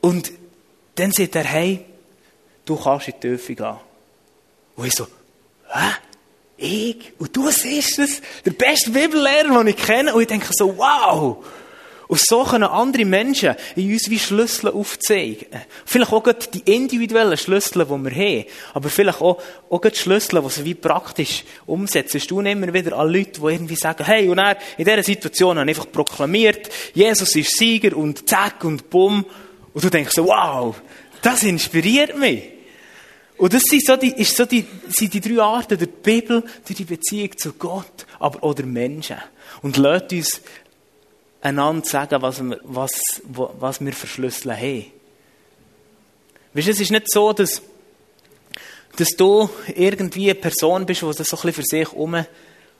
Und 0.00 0.32
dann 0.96 1.12
sagt 1.12 1.36
er, 1.36 1.44
hey, 1.44 1.84
du 2.64 2.76
kannst 2.76 3.08
in 3.08 3.14
die 3.20 3.28
Tiefe 3.28 3.54
gehen. 3.54 3.76
Und 4.76 4.86
ich 4.86 4.94
so, 4.94 5.06
hä? 5.72 5.90
Ich? 6.56 7.12
Und 7.18 7.36
du 7.36 7.50
siehst 7.50 7.98
es? 7.98 8.22
Der 8.44 8.52
beste 8.52 8.90
Bibellehrer, 8.90 9.58
den 9.58 9.68
ich 9.68 9.76
kenne. 9.76 10.14
Und 10.14 10.22
ich 10.22 10.28
denke 10.28 10.48
so, 10.52 10.76
wow! 10.76 11.44
Und 12.12 12.20
so 12.20 12.44
können 12.44 12.64
andere 12.64 13.06
Menschen 13.06 13.54
in 13.74 13.90
uns 13.90 14.10
wie 14.10 14.18
Schlüssel 14.18 14.70
aufzeigen. 14.70 15.46
Vielleicht 15.86 16.12
auch 16.12 16.22
die 16.30 16.74
individuellen 16.74 17.38
Schlüssel, 17.38 17.86
die 17.86 17.90
wir 17.90 18.10
haben. 18.10 18.44
Aber 18.74 18.90
vielleicht 18.90 19.22
auch, 19.22 19.40
auch 19.70 19.80
die 19.80 19.96
Schlüssel, 19.96 20.42
die 20.42 20.50
sie 20.50 20.64
wie 20.66 20.74
praktisch 20.74 21.42
umsetzen. 21.64 22.20
Du 22.28 22.40
immer 22.40 22.70
wieder 22.70 22.98
an 22.98 23.10
Leute, 23.10 23.40
die 23.40 23.46
irgendwie 23.46 23.76
sagen, 23.76 24.04
hey, 24.04 24.28
und 24.28 24.36
er 24.36 24.58
in 24.76 24.84
dieser 24.84 25.02
Situation 25.02 25.58
haben 25.58 25.68
einfach 25.68 25.90
proklamiert, 25.90 26.68
Jesus 26.92 27.34
ist 27.34 27.56
Sieger 27.56 27.96
und 27.96 28.28
zack 28.28 28.62
und 28.64 28.90
bumm. 28.90 29.24
Und 29.72 29.82
du 29.82 29.88
denkst 29.88 30.12
so, 30.12 30.26
wow, 30.26 30.76
das 31.22 31.42
inspiriert 31.44 32.18
mich. 32.18 32.42
Und 33.38 33.54
das 33.54 33.62
sind 33.62 33.84
so 33.84 33.96
die, 33.96 34.12
ist 34.12 34.36
so 34.36 34.44
die, 34.44 34.64
sind 34.88 35.14
die 35.14 35.20
drei 35.20 35.42
Arten 35.42 35.78
der 35.78 35.86
Bibel, 35.86 36.44
die, 36.68 36.74
die 36.74 36.84
Beziehung 36.84 37.36
zu 37.36 37.54
Gott, 37.54 38.06
aber 38.18 38.44
auch 38.44 38.54
der 38.54 38.66
Menschen. 38.66 39.16
Und 39.62 39.78
lasst 39.78 40.12
uns 40.12 40.40
einander 41.40 41.84
sagen, 41.84 42.22
was 42.22 42.42
wir, 42.42 42.60
was, 42.62 43.22
was 43.24 43.84
wir 43.84 43.92
verschlüsseln 43.92 44.56
haben. 44.56 44.84
Weißt 46.54 46.66
du, 46.68 46.70
es 46.70 46.80
ist 46.80 46.90
nicht 46.90 47.10
so, 47.10 47.32
dass, 47.32 47.62
dass 48.96 49.16
du 49.16 49.48
irgendwie 49.74 50.30
eine 50.30 50.38
Person 50.38 50.86
bist, 50.86 51.02
die 51.02 51.06
das 51.06 51.28
so 51.28 51.36
ein 51.36 51.42
bisschen 51.42 51.52
für 51.52 51.62
sich 51.62 51.92
um, 51.92 52.24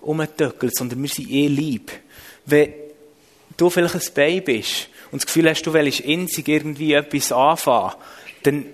umtöckelt, 0.01 0.77
sondern 0.77 1.03
wir 1.03 1.09
sind 1.09 1.31
eh 1.31 1.49
lieb. 1.49 1.91
Wenn 2.45 2.73
du 3.57 3.71
vielleicht 3.71 3.95
ein 3.95 4.15
Baby 4.15 4.59
bist 4.59 4.89
und 5.11 5.23
das 5.23 5.27
Gefühl 5.27 5.49
hast, 5.49 5.63
du 5.63 5.73
willst 5.73 6.05
einzig 6.05 6.49
irgendwie 6.49 6.93
etwas 6.93 7.33
anfangen, 7.33 7.95
dann, 8.43 8.67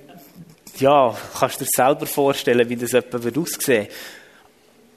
ja, 0.79 1.17
kannst 1.39 1.61
du 1.61 1.65
dir 1.65 1.71
selber 1.75 2.07
vorstellen, 2.07 2.69
wie 2.69 2.77
das 2.77 2.95
etwa 2.95 3.23
wird 3.23 3.39
aussehen. 3.39 3.89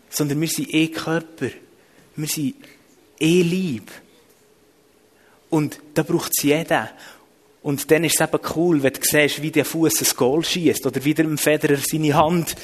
Sondern 0.09 0.41
wir 0.41 0.47
sind 0.47 0.73
eh 0.73 0.87
Körper. 0.87 1.49
Wir 2.15 2.27
sind 2.27 2.55
eh 3.19 3.41
lieb. 3.41 3.91
Und 5.49 5.79
da 5.93 6.03
braucht 6.03 6.31
es 6.35 6.43
jeden. 6.43 6.87
Und 7.61 7.91
dann 7.91 8.03
ist 8.03 8.19
es 8.19 8.27
eben 8.27 8.41
cool, 8.55 8.81
wenn 8.81 8.93
du 8.93 8.99
siehst, 9.03 9.41
wie 9.41 9.51
der 9.51 9.65
Fuß 9.65 10.01
ein 10.01 10.17
Goal 10.17 10.43
schießt 10.43 10.85
oder 10.85 11.03
wie 11.03 11.13
der 11.13 11.37
Federer 11.37 11.77
seine 11.77 12.15
Hand 12.15 12.55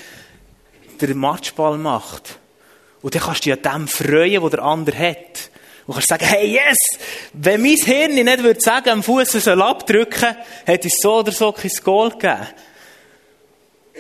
den 1.00 1.18
Matchball 1.18 1.78
macht. 1.78 2.40
Und 3.02 3.14
dann 3.14 3.22
kannst 3.22 3.46
du 3.46 3.52
dich 3.52 3.66
an 3.66 3.82
dem 3.82 3.88
freuen, 3.88 4.42
was 4.42 4.52
der 4.52 4.64
andere 4.64 4.98
hat. 4.98 5.52
Und 5.88 5.94
kannst 5.94 6.10
sagen, 6.10 6.26
hey, 6.26 6.52
yes! 6.52 7.00
Wenn 7.32 7.62
mein 7.62 7.78
Hirn 7.78 8.14
nicht 8.14 8.44
würde 8.44 8.60
sagen, 8.60 8.90
am 8.90 9.04
Fuß 9.04 9.32
soll 9.32 9.62
abdrücken, 9.62 10.36
hätte 10.66 10.90
es 10.90 11.00
so 11.02 11.20
oder 11.20 11.32
so 11.32 11.54
kein 11.54 11.72
Goal 11.82 12.12
gegeben. 12.12 12.48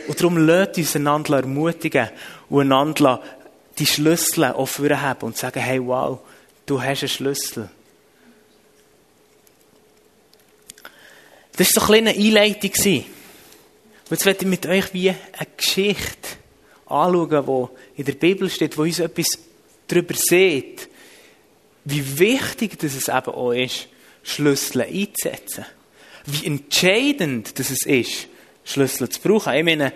Und 0.08 0.20
darum 0.20 0.38
lädt 0.46 0.77
uns 0.77 0.96
einander 0.98 1.38
ermutigen 1.38 2.10
und 2.50 2.62
einander 2.62 3.24
die 3.79 3.86
Schlüssel 3.86 4.51
offen 4.51 5.01
haben 5.01 5.27
und 5.27 5.38
sagen, 5.38 5.62
hey, 5.62 5.79
wow, 5.86 6.20
du 6.65 6.82
hast 6.82 7.03
einen 7.03 7.10
Schlüssel. 7.10 7.70
Das 11.56 11.75
war 11.75 11.86
so 11.86 11.94
eine 11.94 12.13
kleine 12.13 12.25
Einleitung. 12.25 12.72
Und 14.10 14.12
jetzt 14.12 14.25
werde 14.25 14.41
ich 14.41 14.48
mit 14.48 14.65
euch 14.65 14.94
wie 14.94 15.10
eine 15.10 15.48
Geschichte 15.56 16.29
anschauen, 16.86 17.70
die 17.96 18.00
in 18.00 18.06
der 18.06 18.13
Bibel 18.13 18.50
steht, 18.50 18.77
wo 18.77 18.84
uns 18.84 19.00
etwas 19.00 19.39
darüber 19.88 20.13
sieht, 20.15 20.89
wie 21.89 22.20
wichtig 22.20 22.77
das 22.79 22.96
es 22.96 23.08
eben 23.08 23.34
auch 23.34 23.53
ist, 23.53 23.88
Schlüssel 24.22 24.82
einzusetzen. 24.82 25.65
Wie 26.25 26.46
entscheidend 26.46 27.58
das 27.58 27.70
es 27.70 27.86
ist, 27.86 28.27
Schlüssel 28.65 29.08
zu 29.08 29.22
brauchen. 29.22 29.53
Ich 29.53 29.63
meine, 29.63 29.94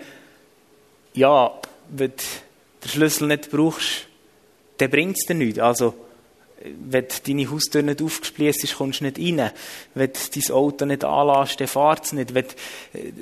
ja, 1.12 1.52
wenn 1.90 2.08
du 2.08 2.14
den 2.82 2.88
Schlüssel 2.88 3.28
nicht 3.28 3.50
brauchst, 3.50 4.06
dann 4.78 4.90
bringt 4.90 5.18
es 5.18 5.26
dir 5.26 5.34
nichts. 5.34 5.58
Also, 5.58 5.94
wenn 6.62 7.06
deine 7.26 7.50
Haustür 7.50 7.82
nicht 7.82 8.00
aufgespießt 8.00 8.64
ist, 8.64 8.76
kommst 8.76 9.00
du 9.00 9.04
nicht 9.04 9.18
rein. 9.18 9.50
Wenn 9.92 10.12
du 10.12 10.18
dein 10.34 10.50
Auto 10.54 10.86
nicht 10.86 11.04
anlässt, 11.04 11.60
dann 11.60 11.68
fährt 11.68 12.04
es 12.06 12.12
nicht. 12.14 12.32
Wenn, 12.32 12.46
äh, 12.46 13.12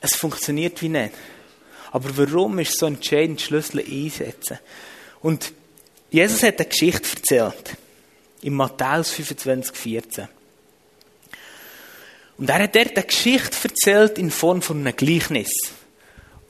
es 0.00 0.16
funktioniert 0.16 0.80
wie 0.80 0.88
nicht. 0.88 1.12
Aber 1.90 2.16
warum 2.16 2.58
ist 2.58 2.70
es 2.70 2.78
so 2.78 2.86
entscheidend, 2.86 3.42
Schlüssel 3.42 3.80
einsetzen? 3.80 4.58
Und 5.20 5.52
Jesus 6.12 6.42
hat 6.42 6.58
eine 6.58 6.68
Geschichte 6.68 7.08
erzählt. 7.16 7.76
In 8.42 8.52
Matthäus 8.52 9.12
25, 9.12 9.74
14. 9.74 10.28
Und 12.36 12.50
er 12.50 12.62
hat 12.62 12.74
dort 12.74 12.96
eine 12.96 13.06
Geschichte 13.06 13.56
erzählt 13.62 14.18
in 14.18 14.30
Form 14.30 14.60
von 14.60 14.80
einem 14.80 14.94
Gleichnis. 14.94 15.50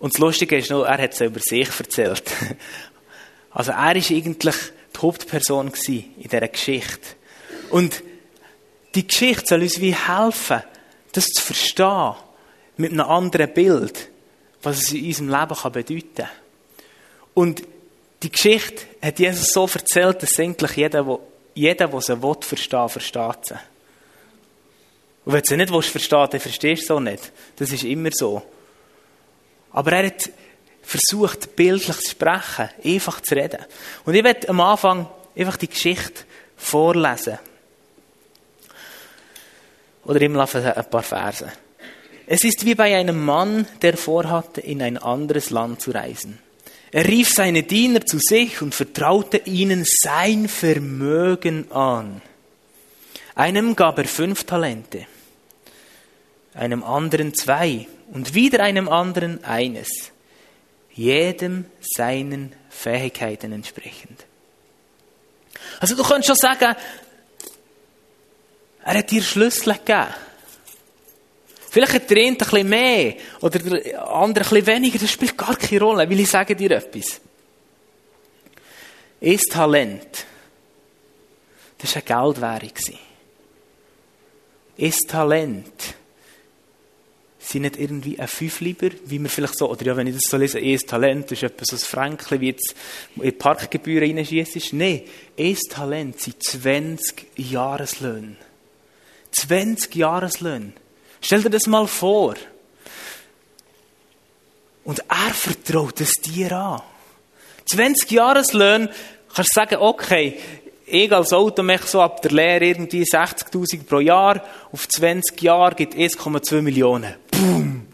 Und 0.00 0.14
das 0.14 0.18
Lustige 0.18 0.58
ist 0.58 0.70
noch, 0.70 0.82
er 0.82 1.00
hat 1.00 1.12
es 1.12 1.20
über 1.20 1.38
sich 1.40 1.68
erzählt. 1.78 2.24
Also 3.54 3.72
er 3.72 3.94
ist 3.94 4.10
eigentlich 4.10 4.56
die 4.96 4.98
Hauptperson 4.98 5.70
in 5.86 6.14
dieser 6.16 6.48
Geschichte. 6.48 7.16
Und 7.68 8.02
die 8.94 9.06
Geschichte 9.06 9.46
soll 9.46 9.60
uns 9.60 9.78
wie 9.78 9.94
helfen, 9.94 10.62
das 11.12 11.26
zu 11.26 11.42
verstehen, 11.42 12.14
mit 12.78 12.92
einem 12.92 13.02
anderen 13.02 13.52
Bild, 13.52 14.08
was 14.62 14.78
es 14.78 14.92
in 14.92 15.04
unserem 15.04 15.28
Leben 15.28 15.72
bedeuten 15.72 16.14
kann. 16.14 16.28
Und 17.34 17.62
die 18.22 18.30
Geschichte 18.30 18.84
hat 19.00 19.18
Jesus 19.18 19.48
so 19.48 19.68
erzählt, 19.72 20.22
dass 20.22 20.38
eigentlich 20.38 20.76
jeder, 20.76 21.02
der, 21.02 21.18
jeder, 21.54 21.88
der 21.88 22.00
sie 22.00 22.22
will, 22.22 22.36
verstehen, 22.40 22.88
versteht 22.88 23.46
sie. 23.46 23.54
Und 25.24 25.32
wenn 25.32 25.42
du 25.42 25.48
sie 25.48 25.56
nicht 25.56 25.86
verstehen 25.86 26.28
dann 26.30 26.40
verstehst 26.40 26.82
du 26.82 26.86
sie 26.86 26.92
auch 26.92 27.00
nicht. 27.00 27.32
Das 27.56 27.70
ist 27.70 27.84
immer 27.84 28.10
so. 28.12 28.42
Aber 29.72 29.92
er 29.92 30.06
hat 30.06 30.30
versucht, 30.82 31.54
bildlich 31.56 31.96
zu 31.98 32.10
sprechen, 32.10 32.68
einfach 32.84 33.20
zu 33.20 33.34
reden. 33.34 33.64
Und 34.04 34.14
ich 34.14 34.24
werde 34.24 34.48
am 34.48 34.60
Anfang 34.60 35.08
einfach 35.36 35.56
die 35.56 35.68
Geschichte 35.68 36.24
vorlesen. 36.56 37.38
Oder 40.04 40.20
im 40.20 40.34
Laufe 40.34 40.76
ein 40.76 40.90
paar 40.90 41.02
Verse. 41.02 41.52
Es 42.26 42.44
ist 42.44 42.64
wie 42.64 42.74
bei 42.74 42.96
einem 42.96 43.24
Mann, 43.24 43.66
der 43.82 43.96
vorhatte, 43.96 44.60
in 44.60 44.82
ein 44.82 44.98
anderes 44.98 45.50
Land 45.50 45.80
zu 45.80 45.92
reisen. 45.92 46.38
Er 46.92 47.06
rief 47.06 47.30
seine 47.30 47.62
Diener 47.62 48.04
zu 48.04 48.18
sich 48.18 48.60
und 48.60 48.74
vertraute 48.74 49.38
ihnen 49.46 49.84
sein 49.86 50.46
Vermögen 50.46 51.72
an. 51.72 52.20
Einem 53.34 53.74
gab 53.74 53.98
er 53.98 54.04
fünf 54.04 54.44
Talente, 54.44 55.06
einem 56.52 56.84
anderen 56.84 57.32
zwei 57.32 57.88
und 58.12 58.34
wieder 58.34 58.62
einem 58.62 58.90
anderen 58.90 59.42
eines 59.42 59.88
jedem 60.94 61.64
seinen 61.80 62.52
Fähigkeiten 62.68 63.52
entsprechend. 63.52 64.26
Also 65.80 65.96
du 65.96 66.02
könntest 66.02 66.26
schon 66.26 66.36
sagen, 66.36 66.76
er 68.84 68.98
hat 68.98 69.10
dir 69.10 69.22
Schlüssel 69.22 69.72
gegeben. 69.74 70.08
Vielleicht 71.72 71.94
hat 71.94 72.10
der 72.10 72.18
eine 72.18 72.28
ein 72.32 72.36
bisschen 72.36 72.68
mehr 72.68 73.14
oder 73.40 73.58
der 73.58 74.06
andere 74.06 74.44
ein 74.44 74.50
bisschen 74.50 74.66
weniger. 74.66 74.98
Das 74.98 75.10
spielt 75.10 75.38
gar 75.38 75.56
keine 75.56 75.80
Rolle, 75.80 76.10
weil 76.10 76.20
ich 76.20 76.28
sage 76.28 76.54
dir 76.54 76.72
etwas. 76.72 77.18
Ein 79.22 79.38
Talent, 79.38 80.26
das 81.78 81.96
war 81.96 82.02
eine 82.02 82.34
Geldwährung. 82.34 82.98
Ein 84.78 84.94
Talent 85.08 85.94
sind 87.38 87.62
nicht 87.62 87.78
irgendwie 87.78 88.20
ein 88.20 88.28
Fünfliber, 88.28 88.90
wie 89.06 89.18
man 89.18 89.30
vielleicht 89.30 89.56
so, 89.56 89.70
oder 89.70 89.86
ja, 89.86 89.96
wenn 89.96 90.08
ich 90.08 90.16
das 90.16 90.24
so 90.28 90.36
lese, 90.36 90.58
ein 90.58 90.78
Talent 90.78 91.32
ist 91.32 91.42
etwas 91.42 91.68
so 91.68 91.76
ein 91.76 91.78
Fränkchen, 91.78 92.40
wie 92.42 92.48
jetzt 92.48 92.74
in 93.16 93.22
die 93.22 93.32
Parkgebühren 93.32 94.14
reinschießt. 94.14 94.74
Nein, 94.74 95.04
ein 95.38 95.56
Talent 95.70 96.20
sind 96.20 96.42
20 96.42 97.28
Jahreslöhne. 97.36 98.36
20 99.30 99.94
Jahreslöhne. 99.94 100.74
Stell 101.22 101.42
dir 101.42 101.50
das 101.50 101.66
mal 101.66 101.86
vor. 101.86 102.34
Und 104.84 104.98
er 105.08 105.32
vertraut 105.32 106.00
es 106.00 106.12
dir 106.14 106.52
an. 106.52 106.82
20 107.70 108.10
Jahreslöhne, 108.10 108.90
kannst 109.34 109.50
du 109.54 109.60
sagen, 109.60 109.76
okay, 109.76 110.38
ich 110.84 111.12
als 111.12 111.32
Automech 111.32 111.82
so 111.82 112.02
ab 112.02 112.20
der 112.20 112.32
Lehre 112.32 112.66
irgendwie 112.66 113.04
60.000 113.04 113.84
pro 113.84 114.00
Jahr, 114.00 114.42
auf 114.72 114.88
20 114.88 115.40
Jahre 115.40 115.76
gibt 115.76 115.94
1,2 115.94 116.60
Millionen. 116.60 117.14
Boom. 117.30 117.86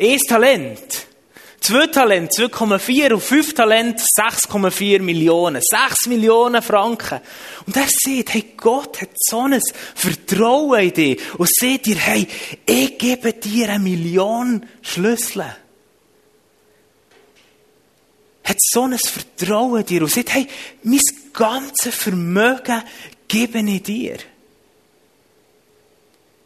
Ein 0.00 0.18
Talent. 0.20 1.06
Zwei 1.66 1.86
Talent, 1.86 2.30
2,4 2.30 3.14
und 3.14 3.22
fünf 3.22 3.54
Talent, 3.54 3.98
6,4 3.98 5.00
Millionen. 5.00 5.62
6 5.62 6.08
Millionen 6.08 6.60
Franken. 6.60 7.20
Und 7.64 7.74
er 7.74 7.88
sieht, 7.88 8.34
hey, 8.34 8.52
Gott 8.54 9.00
hat 9.00 9.08
so 9.16 9.40
ein 9.40 9.58
Vertrauen 9.94 10.82
in 10.82 10.92
dich. 10.92 11.34
Und 11.38 11.48
sieht 11.48 11.86
dir, 11.86 11.96
hey, 11.96 12.28
ich 12.66 12.98
gebe 12.98 13.32
dir 13.32 13.70
eine 13.70 13.78
Million 13.78 14.66
Schlüssel. 14.82 15.56
Hat 18.44 18.56
so 18.60 18.82
ein 18.82 18.98
Vertrauen 18.98 19.80
in 19.80 19.86
dir 19.86 20.02
und 20.02 20.10
sagt, 20.10 20.34
hey, 20.34 20.46
mein 20.82 21.00
ganzes 21.32 21.94
Vermögen 21.94 22.82
gebe 23.26 23.60
ich 23.60 23.82
dir. 23.82 24.18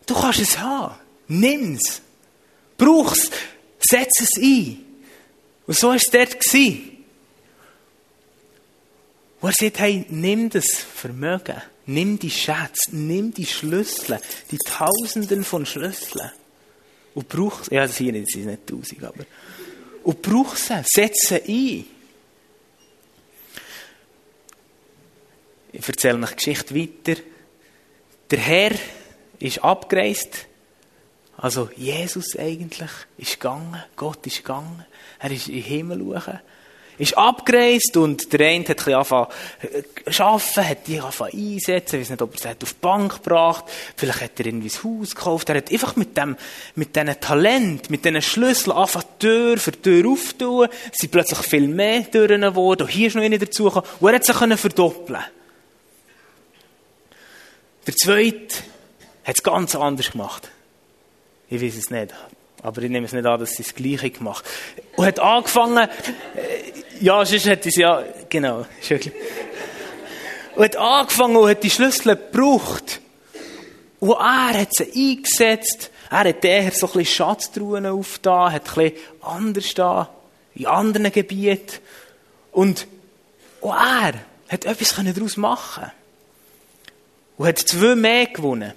Du 0.06 0.14
kannst 0.14 0.38
es 0.38 0.60
haben. 0.60 0.94
Nimm's. 1.26 2.02
Brauch's. 2.76 3.32
Setz 3.80 4.20
es 4.20 4.36
ein. 4.40 4.84
Und 5.68 5.76
so 5.76 5.88
war 5.88 5.96
es 5.96 6.10
dort. 6.10 6.42
Wo 9.40 9.46
er 9.46 9.52
sagt, 9.52 9.78
hey, 9.78 10.04
nimm 10.08 10.50
das 10.50 10.66
Vermögen, 10.66 11.62
nimm 11.86 12.18
die 12.18 12.30
Schätze, 12.30 12.90
nimm 12.90 13.32
die 13.32 13.46
Schlüssel, 13.46 14.18
die 14.50 14.58
Tausenden 14.58 15.44
von 15.44 15.64
Schlüsseln 15.64 16.32
und 17.14 17.28
brauch 17.28 17.70
ja, 17.70 17.86
das 17.86 17.98
hier 17.98 18.12
sind 18.26 18.46
nicht 18.46 18.66
tausend, 18.66 19.04
aber, 19.04 19.24
und 20.02 20.22
brauch 20.22 20.56
sie, 20.56 20.82
setz 20.84 21.28
sie 21.28 21.34
ein. 21.36 21.84
Ich 25.70 25.86
erzähle 25.86 26.14
eine 26.14 26.26
Geschichte 26.26 26.74
weiter. 26.74 27.20
Der 28.30 28.38
Herr 28.38 28.72
ist 29.38 29.62
abgereist. 29.62 30.47
Also 31.40 31.70
Jesus 31.76 32.36
eigentlich 32.36 32.90
ist 33.16 33.38
gegangen. 33.40 33.82
Gott 33.94 34.26
ist 34.26 34.38
gegangen. 34.38 34.84
Er 35.20 35.30
ist 35.30 35.48
in 35.48 35.54
den 35.54 35.62
Himmel 35.62 35.98
schauen. 36.00 36.40
ist 36.98 37.16
abgereist 37.16 37.96
und 37.96 38.32
der 38.32 38.48
eine 38.48 38.66
hat 38.66 38.86
ein 38.88 38.94
angefangen 38.94 39.28
zu 40.10 40.24
arbeiten, 40.24 40.68
hat 40.68 40.86
die 40.88 40.98
angefangen 40.98 41.54
einsetzen, 41.54 41.94
ich 41.94 42.00
weiß 42.00 42.10
nicht, 42.10 42.22
ob 42.22 42.34
er 42.34 42.50
es 42.50 42.62
auf 42.64 42.72
die 42.72 42.80
Bank 42.80 43.22
gebracht 43.22 43.64
vielleicht 43.94 44.20
hat 44.20 44.40
er 44.40 44.46
irgendwie 44.46 44.68
ein 44.68 44.82
Haus 44.82 45.14
gekauft, 45.14 45.48
er 45.48 45.58
hat 45.58 45.70
einfach 45.70 45.94
mit 45.94 46.16
dem, 46.16 46.36
mit 46.74 46.96
diesen 46.96 47.20
Talent, 47.20 47.88
mit 47.88 48.04
diesen 48.04 48.20
Schlüsseln 48.20 48.76
angefangen, 48.76 49.06
Tür 49.20 49.58
für 49.58 49.80
Tür 49.80 50.10
aufzutun, 50.10 50.68
es 50.90 50.98
sind 50.98 51.12
plötzlich 51.12 51.38
viel 51.38 51.68
mehr 51.68 52.10
Türen 52.10 52.40
geworden, 52.40 52.82
und 52.82 52.88
hier 52.88 53.06
ist 53.06 53.14
noch 53.14 53.22
eine 53.22 53.38
dazugekommen, 53.38 53.88
und 54.00 54.08
er 54.08 54.16
hat 54.16 54.24
sich 54.24 54.36
verdoppeln 54.36 55.22
Der 57.86 57.94
Zweite 57.94 58.56
hat 59.22 59.36
es 59.36 59.42
ganz 59.44 59.76
anders 59.76 60.10
gemacht. 60.10 60.50
Ich 61.50 61.62
weiß 61.62 61.76
es 61.76 61.90
nicht. 61.90 62.14
Aber 62.62 62.82
ich 62.82 62.90
nehme 62.90 63.06
es 63.06 63.12
nicht 63.12 63.26
an, 63.26 63.38
dass 63.38 63.52
sie 63.52 63.62
das 63.62 63.74
Gleiche 63.74 64.10
gemacht 64.10 64.44
Und 64.96 65.06
hat 65.06 65.20
angefangen, 65.20 65.88
äh, 65.88 65.88
ja, 67.00 67.24
sonst 67.24 67.46
hätte 67.46 67.68
es 67.68 67.76
ja, 67.76 68.02
genau. 68.28 68.66
Und 70.56 70.64
hat 70.64 70.76
angefangen 70.76 71.36
und 71.36 71.48
hat 71.48 71.62
die 71.62 71.70
Schlüssel 71.70 72.16
gebraucht. 72.16 73.00
Und 74.00 74.10
er 74.10 74.60
hat 74.60 74.74
sie 74.74 74.90
eingesetzt. 74.92 75.92
Er 76.10 76.28
hat 76.30 76.44
eher 76.44 76.72
so 76.72 76.86
ein 76.86 76.92
bisschen 76.94 77.06
Schatztruhen 77.06 77.86
aufgetan, 77.86 78.52
hat 78.52 78.76
ein 78.76 78.90
bisschen 78.90 78.98
anders 79.20 79.74
da, 79.74 80.10
in 80.56 80.66
anderen 80.66 81.12
Gebieten. 81.12 81.78
Und 82.50 82.88
auch 83.60 83.74
er 83.74 84.14
hat 84.48 84.64
etwas 84.64 84.96
daraus 84.96 85.36
machen 85.36 85.92
Und 87.36 87.46
hat 87.46 87.58
zwei 87.58 87.94
mehr 87.94 88.26
gewonnen. 88.26 88.72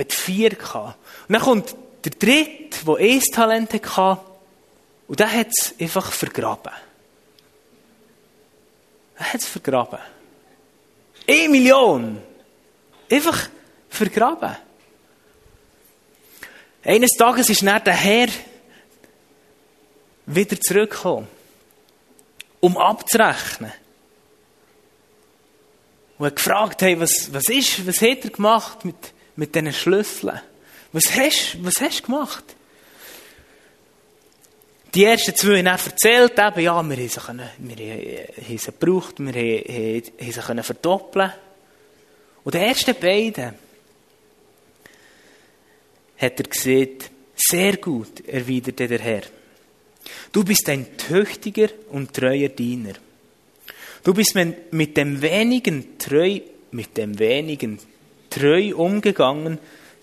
Hat 0.00 0.12
vier 0.12 0.50
gehabt. 0.50 0.98
Und 1.28 1.32
dann 1.34 1.42
kommt 1.42 1.74
der 2.04 2.12
Dritte, 2.12 2.84
der 2.84 2.96
ein 2.96 3.20
Talent 3.20 3.72
hatte, 3.96 4.20
und 5.06 5.18
der 5.18 5.32
hat 5.32 5.48
es 5.48 5.74
einfach 5.80 6.12
vergraben. 6.12 6.72
Er 9.16 9.32
hat 9.32 9.40
es 9.40 9.46
vergraben. 9.46 9.98
Eine 11.28 11.48
Million. 11.48 12.22
Einfach 13.10 13.48
vergraben. 13.88 14.56
Eines 16.84 17.10
Tages 17.18 17.50
ist 17.50 17.62
dann 17.62 17.82
der 17.84 17.94
Herr 17.94 18.28
wieder 20.26 20.60
zurückgekommen, 20.60 21.28
um 22.60 22.76
abzurechnen. 22.78 23.72
Und 26.18 26.26
er 26.26 26.30
gefragt, 26.30 26.82
hey, 26.82 26.98
was, 27.00 27.32
was 27.32 27.48
ist, 27.48 27.86
was 27.86 28.00
hat 28.00 28.24
er 28.24 28.30
gemacht 28.30 28.84
mit, 28.84 29.12
mit 29.40 29.54
diesen 29.54 29.72
Schlüsseln? 29.72 30.38
Was 30.92 31.16
hast, 31.16 31.56
was 31.64 31.80
hast 31.80 32.00
du 32.00 32.06
gemacht? 32.06 32.44
Die 34.94 35.04
ersten 35.04 35.34
zwei 35.34 35.58
haben 35.58 35.66
erzählt, 35.66 36.38
eben, 36.38 36.60
ja, 36.60 36.82
wir 36.82 36.96
haben 36.96 37.08
sie, 37.08 37.20
können, 37.20 37.48
wir 37.58 37.76
haben 37.76 38.58
sie 38.58 38.66
gebraucht, 38.66 39.18
wir 39.18 39.32
haben, 39.32 40.02
haben 40.20 40.32
sie 40.32 40.40
können 40.40 40.64
verdoppeln. 40.64 41.32
Und 42.44 42.54
die 42.54 42.58
ersten 42.58 42.94
beiden 42.96 43.54
hat 46.18 46.40
er 46.40 46.44
gesagt, 46.44 47.10
sehr 47.34 47.78
gut, 47.78 48.26
erwiderte 48.26 48.88
der 48.88 48.98
Herr. 48.98 49.22
Du 50.32 50.44
bist 50.44 50.68
ein 50.68 50.98
tüchtiger 50.98 51.68
und 51.90 52.12
treuer 52.12 52.48
Diener. 52.50 52.94
Du 54.04 54.12
bist 54.12 54.34
mit 54.34 54.96
dem 54.96 55.22
wenigen 55.22 55.98
treu, 55.98 56.40
mit 56.72 56.96
dem 56.96 57.18
wenigen 57.18 57.78
treu 58.30 58.74
umgegangen, 58.76 59.58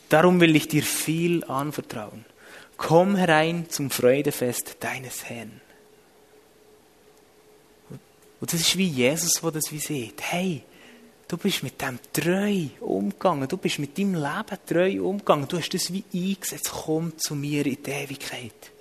Darum 0.10 0.40
will 0.40 0.56
ich 0.56 0.68
dir 0.68 0.84
viel 0.84 1.44
anvertrauen. 1.46 2.26
Komm 2.78 3.16
herein 3.16 3.70
zum 3.70 3.90
Freudefest 3.90 4.78
deines 4.80 5.26
Herrn. 5.26 5.60
Und 8.40 8.54
das 8.54 8.62
ist 8.62 8.78
wie 8.78 8.88
Jesus, 8.88 9.42
der 9.42 9.52
das 9.52 9.72
wie 9.72 9.80
sieht. 9.80 10.22
Hey, 10.22 10.62
du 11.28 11.38
bist 11.38 11.64
mit 11.64 11.82
dem 11.82 12.00
treu 12.14 12.68
umgegangen. 12.80 13.48
Du 13.48 13.58
bist 13.58 13.80
mit 13.80 13.98
deinem 13.98 14.14
Leben 14.14 14.60
treu 14.66 15.10
umgegangen. 15.10 15.48
Du 15.48 15.58
hast 15.58 15.74
das 15.74 15.92
wie 15.92 16.04
eingesetzt. 16.14 16.72
Komm 16.72 17.18
zu 17.18 17.36
mir 17.36 17.66
in 17.66 17.82
die 17.84 17.92
Ewigkeit. 17.92 18.72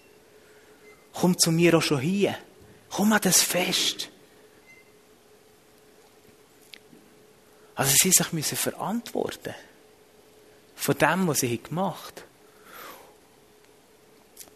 Komm 1.13 1.37
zu 1.39 1.51
mir 1.51 1.75
auch 1.77 1.83
schon 1.83 2.01
hier. 2.01 2.37
Komm 2.91 3.13
an 3.13 3.21
das 3.23 3.43
Fest. 3.43 4.11
Also 7.77 7.95
sie 8.01 8.11
sich 8.11 8.33
müssen 8.33 8.57
verantworten 8.57 9.55
von 10.75 10.99
dem, 10.99 11.29
was 11.29 11.41
sie 11.41 11.59
gemacht 11.59 12.21
haben. 12.21 12.37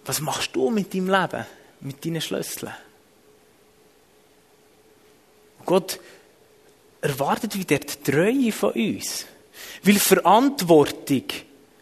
Was 0.05 0.21
machst 0.21 0.57
du 0.57 0.71
mit 0.71 0.93
deinem 0.93 1.09
Leben, 1.09 1.47
mit 1.81 2.05
deinen 2.05 2.21
Schlüsseln? 2.21 2.73
Gott 5.65 6.01
erwartet 7.01 7.57
wieder 7.57 7.79
die 7.79 8.03
Treue 8.11 8.53
von 8.53 8.73
uns. 8.73 9.27
Weil 9.83 9.97
Verantwortung, 9.97 11.25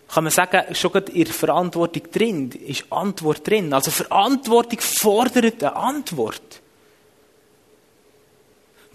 kann 0.09 0.25
man 0.25 0.33
sagen, 0.33 0.75
schon 0.75 0.93
in 0.93 1.25
der 1.25 1.35
Verantwortung 1.35 2.11
drin, 2.11 2.51
ist 2.51 2.91
Antwort 2.91 3.47
drin. 3.47 3.73
Also 3.73 3.91
Verantwortung 3.91 4.81
fordert 4.81 5.63
eine 5.63 5.77
Antwort. 5.77 6.61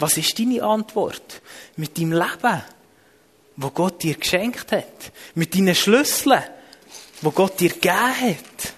Was 0.03 0.17
ist 0.17 0.37
deine 0.37 0.61
Antwort 0.61 1.41
mit 1.77 1.97
deinem 1.97 2.11
Leben? 2.11 2.61
wo 3.55 3.69
Gott 3.69 4.03
dir 4.03 4.15
geschenkt 4.15 4.71
hat. 4.71 5.11
Mit 5.35 5.55
deinen 5.55 5.75
Schlüsseln, 5.75 6.43
wo 7.21 7.31
Gott 7.31 7.59
dir 7.59 7.69
gegeben 7.69 8.19
hat. 8.19 8.73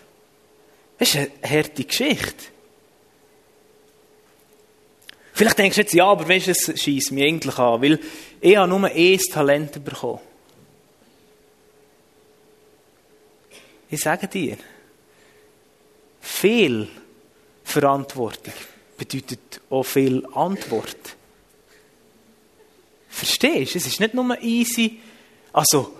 Das 0.99 1.09
ist 1.09 1.15
eine 1.15 1.31
harte 1.49 1.83
Geschichte. 1.83 2.45
Vielleicht 5.33 5.57
denkst 5.57 5.75
du 5.75 5.81
jetzt, 5.81 5.93
ja, 5.93 6.05
aber 6.05 6.27
weißt 6.27 6.47
du, 6.47 6.51
es 6.51 6.81
schießt 6.81 7.11
mich 7.11 7.23
eigentlich 7.23 7.57
an, 7.57 7.81
weil 7.81 7.99
ich 8.39 8.55
habe 8.55 8.67
nur 8.67 8.85
ein 8.85 9.19
Talent 9.19 9.83
bekommen. 9.83 10.19
Ich 13.89 14.01
sage 14.01 14.27
dir, 14.27 14.57
viel 16.21 16.87
Verantwortung 17.63 18.53
bedeutet 18.97 19.61
auch 19.69 19.83
viel 19.83 20.25
Antwort. 20.33 21.15
Verstehst 23.09 23.73
du? 23.73 23.77
Es 23.77 23.87
ist 23.87 23.99
nicht 23.99 24.13
nur 24.13 24.41
easy. 24.41 24.99
Also, 25.53 25.95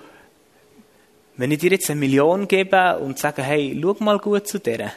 wenn 1.37 1.51
ich 1.51 1.59
dir 1.59 1.71
jetzt 1.71 1.89
eine 1.89 1.99
Million 1.99 2.47
gebe 2.47 2.97
und 2.99 3.19
sage, 3.19 3.43
hey, 3.43 3.77
schau 3.81 3.95
mal 3.99 4.19
gut 4.19 4.47
zu 4.47 4.59
der. 4.59 4.93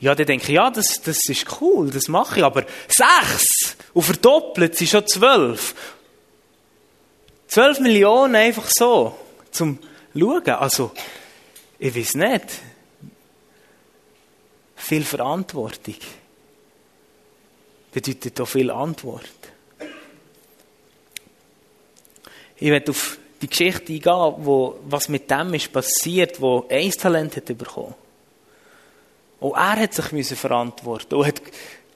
Ja, 0.00 0.14
dann 0.14 0.26
denke 0.26 0.44
ich, 0.46 0.54
ja, 0.54 0.70
das, 0.70 1.00
das 1.02 1.18
ist 1.28 1.60
cool, 1.60 1.90
das 1.90 2.08
mache 2.08 2.38
ich. 2.38 2.44
Aber 2.44 2.64
sechs 2.88 3.76
und 3.92 4.02
verdoppelt 4.02 4.76
sind 4.76 4.90
schon 4.90 5.06
zwölf. 5.06 5.74
Zwölf 7.46 7.78
Millionen 7.80 8.34
einfach 8.34 8.68
so, 8.68 9.16
zum 9.50 9.78
Schauen. 10.14 10.48
Also, 10.48 10.92
ich 11.78 11.94
weiß 11.94 12.14
nicht. 12.14 12.46
Viel 14.76 15.04
Verantwortung 15.04 15.96
bedeutet 17.92 18.40
auch 18.40 18.46
viel 18.46 18.70
Antwort. 18.70 19.28
Ich 22.56 22.70
werde 22.70 22.90
auf 22.90 23.18
die 23.40 23.48
Geschichte 23.48 23.92
eingehen, 23.92 24.34
wo, 24.44 24.78
was 24.84 25.08
mit 25.08 25.30
dem 25.30 25.54
ist 25.54 25.72
passiert, 25.72 26.40
wo 26.40 26.64
ein 26.68 26.90
Talent 26.92 27.36
hat 27.36 27.46
bekommen. 27.46 27.94
Und 29.40 29.54
er 29.54 29.76
hat 29.76 29.94
sich 29.94 30.12
müssen 30.12 30.36
verantworten 30.36 31.16
und 31.16 31.26
hat, 31.26 31.42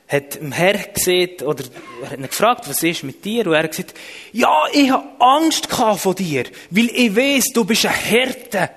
hat 0.09 0.35
dem 0.35 0.51
Herr 0.51 0.77
gesehen, 0.77 1.41
oder 1.43 1.65
er 2.03 2.11
hat 2.11 2.19
ihn 2.19 2.27
gefragt, 2.27 2.69
was 2.69 2.83
ist 2.83 3.05
mit 3.05 3.25
dir? 3.25 3.47
Und 3.47 3.53
er 3.53 3.63
hat 3.63 3.71
gesagt, 3.71 3.95
ja, 4.33 4.65
ich 4.73 4.91
habe 4.91 5.09
Angst 5.21 5.69
vor 5.69 6.15
dir, 6.17 6.45
weil 6.71 6.91
ich 6.93 7.15
weiß, 7.15 7.53
du 7.55 7.65
bist 7.65 7.87
ein 7.87 7.93
Härte, 7.93 8.71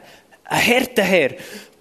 ein 0.44 0.60
Härteherr. 0.60 1.32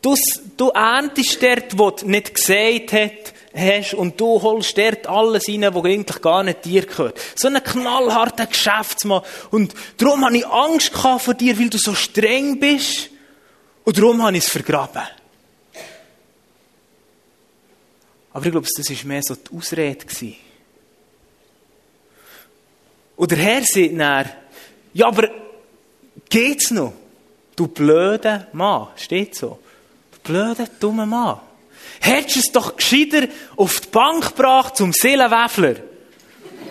Du, 0.00 0.14
du 0.56 0.70
erntest 0.70 1.42
dort, 1.42 1.78
wo 1.78 1.94
nicht 2.06 2.34
gesagt 2.34 2.92
hast, 2.94 3.34
hast 3.58 3.94
und 3.94 4.20
du 4.20 4.40
holst 4.40 4.78
dort 4.78 5.06
alles 5.06 5.48
rein, 5.48 5.62
was 5.74 5.84
eigentlich 5.84 6.22
gar 6.22 6.42
nicht 6.42 6.64
dir 6.64 6.86
gehört. 6.86 7.18
So 7.34 7.48
ein 7.48 7.62
knallharter 7.62 8.46
Geschäftsmann. 8.46 9.22
Und 9.50 9.74
darum 9.96 10.24
habe 10.24 10.36
ich 10.36 10.46
Angst 10.46 10.92
vor 10.94 11.34
dir, 11.34 11.58
weil 11.58 11.68
du 11.68 11.78
so 11.78 11.94
streng 11.94 12.60
bist. 12.60 13.10
Und 13.84 13.98
darum 13.98 14.22
habe 14.22 14.36
ich 14.36 14.44
es 14.44 14.50
vergraben. 14.50 15.02
Aber 18.32 18.46
ich 18.46 18.52
glaube, 18.52 18.68
das 18.76 18.88
war 18.88 19.06
mehr 19.06 19.22
so 19.22 19.34
die 19.34 19.56
Ausrede. 19.56 20.06
Und 23.16 23.30
der 23.30 23.38
Herr 23.38 23.62
sagt 23.64 23.98
dann, 23.98 24.30
ja, 24.94 25.06
aber 25.08 25.28
geht's 26.28 26.70
noch? 26.70 26.92
Du 27.56 27.66
blöder 27.66 28.46
Mann, 28.52 28.88
steht 28.94 29.34
so. 29.34 29.58
Du 30.12 30.18
blöder, 30.32 30.68
dummer 30.78 31.06
Mann. 31.06 31.40
Hättest 32.00 32.36
du 32.36 32.40
es 32.40 32.52
doch 32.52 32.76
gescheiter 32.76 33.28
auf 33.56 33.80
die 33.80 33.88
Bank 33.88 34.36
gebracht 34.36 34.76
zum 34.76 34.92
Seelenwäffler. 34.92 35.76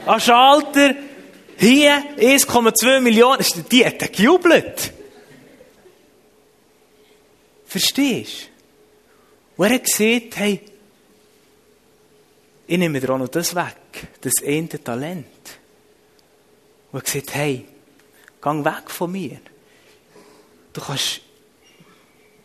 An 0.06 0.20
Schalter, 0.20 0.96
hier 1.58 2.04
1,2 2.18 3.00
Millionen. 3.00 3.44
Die 3.72 3.86
hat 3.86 4.00
gejubelt. 4.00 4.94
Verstehst 7.66 8.50
du? 9.56 9.64
Und 9.64 9.72
er 9.72 9.80
gesagt, 9.80 10.38
hey, 10.38 10.62
ich 12.68 12.78
nehme 12.78 13.00
dir 13.00 13.10
auch 13.10 13.18
noch 13.18 13.28
das 13.28 13.56
weg, 13.56 14.08
das 14.22 14.44
eine 14.46 14.68
Talent. 14.68 15.26
Und 16.92 17.00
er 17.00 17.02
gesagt, 17.02 17.36
hey, 17.36 17.66
gang 18.40 18.64
weg 18.64 18.90
von 18.90 19.12
mir. 19.12 19.40
Du 20.74 20.82
kannst 20.82 21.22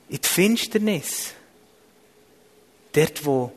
in 0.08 0.20
die 0.20 0.28
Finsternis, 0.28 1.34
dort 2.92 3.24
wo 3.24 3.52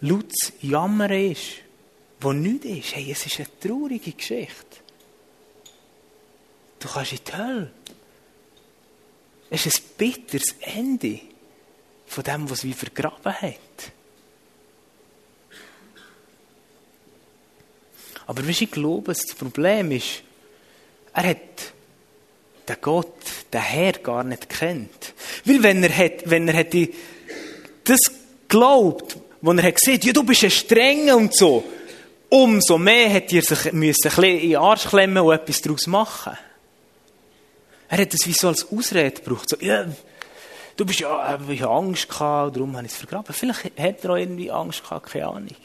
lautes 0.00 0.52
Jammern 0.60 1.12
ist, 1.12 1.60
wo 2.20 2.32
nichts 2.32 2.66
ist, 2.66 2.96
hey, 2.96 3.10
es 3.10 3.26
ist 3.26 3.38
eine 3.38 3.60
traurige 3.60 4.12
Geschichte. 4.12 4.78
Du 6.78 6.88
kannst 6.88 7.12
in 7.12 7.18
die 7.26 7.36
Hölle. 7.36 7.70
Es 9.50 9.66
ist 9.66 9.78
ein 9.78 9.96
bitteres 9.98 10.54
Ende 10.60 11.20
von 12.06 12.24
dem, 12.24 12.48
was 12.48 12.64
wir 12.64 12.74
vergraben 12.74 13.32
hat. 13.32 13.92
Aber 18.26 18.46
weißt, 18.46 18.62
ich 18.62 18.70
glaube, 18.70 19.12
das 19.12 19.34
Problem 19.34 19.90
ist, 19.90 20.22
er 21.12 21.30
hat 21.30 21.72
den 22.68 22.76
Gott, 22.80 23.16
den 23.52 23.60
Herr 23.60 23.92
gar 23.94 24.22
nicht 24.22 24.48
kennt. 24.48 25.14
Weil 25.44 25.62
wenn 25.64 25.82
er 25.82 25.96
hat, 25.96 26.30
wenn 26.30 26.46
er 26.46 26.54
hätte 26.54 26.88
das 27.84 28.00
glaubt, 28.48 29.16
wo 29.40 29.52
er 29.52 29.62
hat 29.62 29.76
gesehen, 29.76 30.00
ja, 30.02 30.12
du 30.12 30.22
bist 30.22 30.44
ein 30.44 30.50
Strenger 30.50 31.16
und 31.16 31.34
so, 31.34 31.64
umso 32.28 32.78
mehr 32.78 33.08
hätte 33.08 33.36
er 33.36 33.42
sich 33.42 33.72
müssen 33.72 34.10
ein 34.16 34.24
in 34.24 34.50
den 34.50 34.56
Arsch 34.56 34.88
klemmen 34.88 35.22
und 35.22 35.32
etwas 35.32 35.62
daraus 35.62 35.86
machen. 35.86 36.36
Er 37.88 37.98
hat 37.98 38.14
das 38.14 38.26
wie 38.26 38.32
so 38.32 38.48
als 38.48 38.70
Ausrede 38.70 39.20
gebraucht. 39.20 39.48
So, 39.48 39.56
ja, 39.60 39.84
du 40.76 40.86
bist 40.86 41.00
ja, 41.00 41.34
äh, 41.34 41.52
ich 41.52 41.64
Angst 41.64 42.08
gehabt, 42.08 42.56
darum 42.56 42.76
habe 42.76 42.86
ich 42.86 42.92
es 42.92 42.98
vergraben. 42.98 43.34
Vielleicht 43.34 43.64
hat 43.78 44.04
er 44.04 44.10
auch 44.10 44.16
irgendwie 44.16 44.50
Angst 44.50 44.82
gehabt, 44.82 45.10
keine 45.10 45.26
Ahnung. 45.26 45.56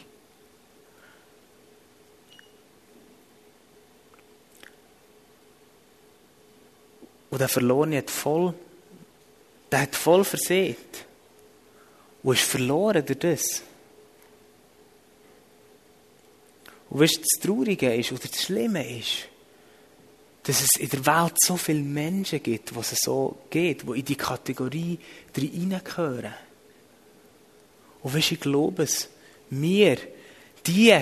Und 7.30 7.42
der 7.42 7.50
Verlorene 7.50 7.98
hat 7.98 8.10
voll, 8.10 8.54
der 9.72 9.82
hat 9.82 9.96
voll 9.96 10.24
versehen. 10.24 10.78
Und 12.26 12.34
ist 12.34 12.42
verloren 12.42 13.06
durch 13.06 13.20
das. 13.20 13.62
Und 16.90 17.00
weißt 17.00 17.18
du, 17.18 17.22
das 17.22 17.40
Traurige 17.40 17.94
ist, 17.94 18.12
oder 18.12 18.28
das 18.28 18.42
Schlimme 18.42 18.98
ist, 18.98 19.28
dass 20.42 20.64
es 20.64 20.80
in 20.80 20.90
der 20.90 21.06
Welt 21.06 21.36
so 21.38 21.56
viele 21.56 21.84
Menschen 21.84 22.42
gibt, 22.42 22.74
wo 22.74 22.80
es 22.80 22.96
so 23.00 23.38
geht, 23.52 23.84
die 23.84 24.00
in 24.00 24.06
die 24.06 24.16
Kategorie 24.16 24.98
hineingehören. 25.36 26.34
Und 28.02 28.16
weißt 28.16 28.32
du, 28.32 28.34
ich 28.34 28.42
glaube 28.42 28.84
es, 28.84 29.08
wir, 29.52 29.98
die, 30.66 31.00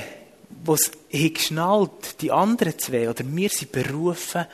die 0.49 0.71
es 0.71 0.91
geschnallt 1.09 2.21
die 2.21 2.33
anderen 2.33 2.77
zwei, 2.77 3.09
oder 3.09 3.23
wir 3.25 3.49
sind 3.49 3.71
berufen, 3.71 4.45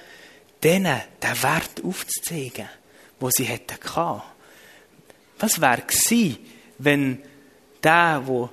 denen 0.62 1.01
den 1.23 1.43
Wert 1.43 1.84
aufzuzeigen, 1.84 2.69
den 3.19 3.32
sie 3.32 3.45
hätten. 3.45 3.77
Was 5.39 5.60
wäre 5.60 5.82
gewesen, 5.82 6.59
wenn 6.79 7.21
der, 7.83 8.19
der 8.21 8.49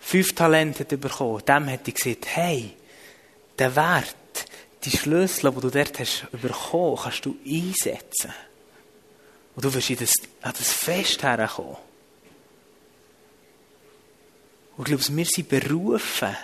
fünf 0.00 0.34
Talente 0.34 0.84
bekommen 0.84 1.42
dem 1.46 1.68
hätte 1.68 1.92
gesagt, 1.92 2.26
hey, 2.34 2.74
der 3.58 3.76
Wert, 3.76 4.16
die 4.84 4.96
Schlüssel, 4.96 5.50
die 5.52 5.60
du 5.60 5.70
dort 5.70 5.98
hast 5.98 6.26
bekommen, 6.32 6.98
kannst 7.02 7.26
du 7.26 7.36
einsetzen. 7.44 8.32
Und 9.54 9.64
du 9.64 9.74
wirst 9.74 9.90
in 9.90 9.96
das, 9.96 10.12
an 10.40 10.54
das 10.56 10.72
Fest 10.72 11.22
herkommen. 11.22 11.76
Und 14.76 14.88
ich 14.88 14.96
glaube, 14.96 15.16
wir 15.16 15.24
sind 15.24 15.48
berufen, 15.48 16.36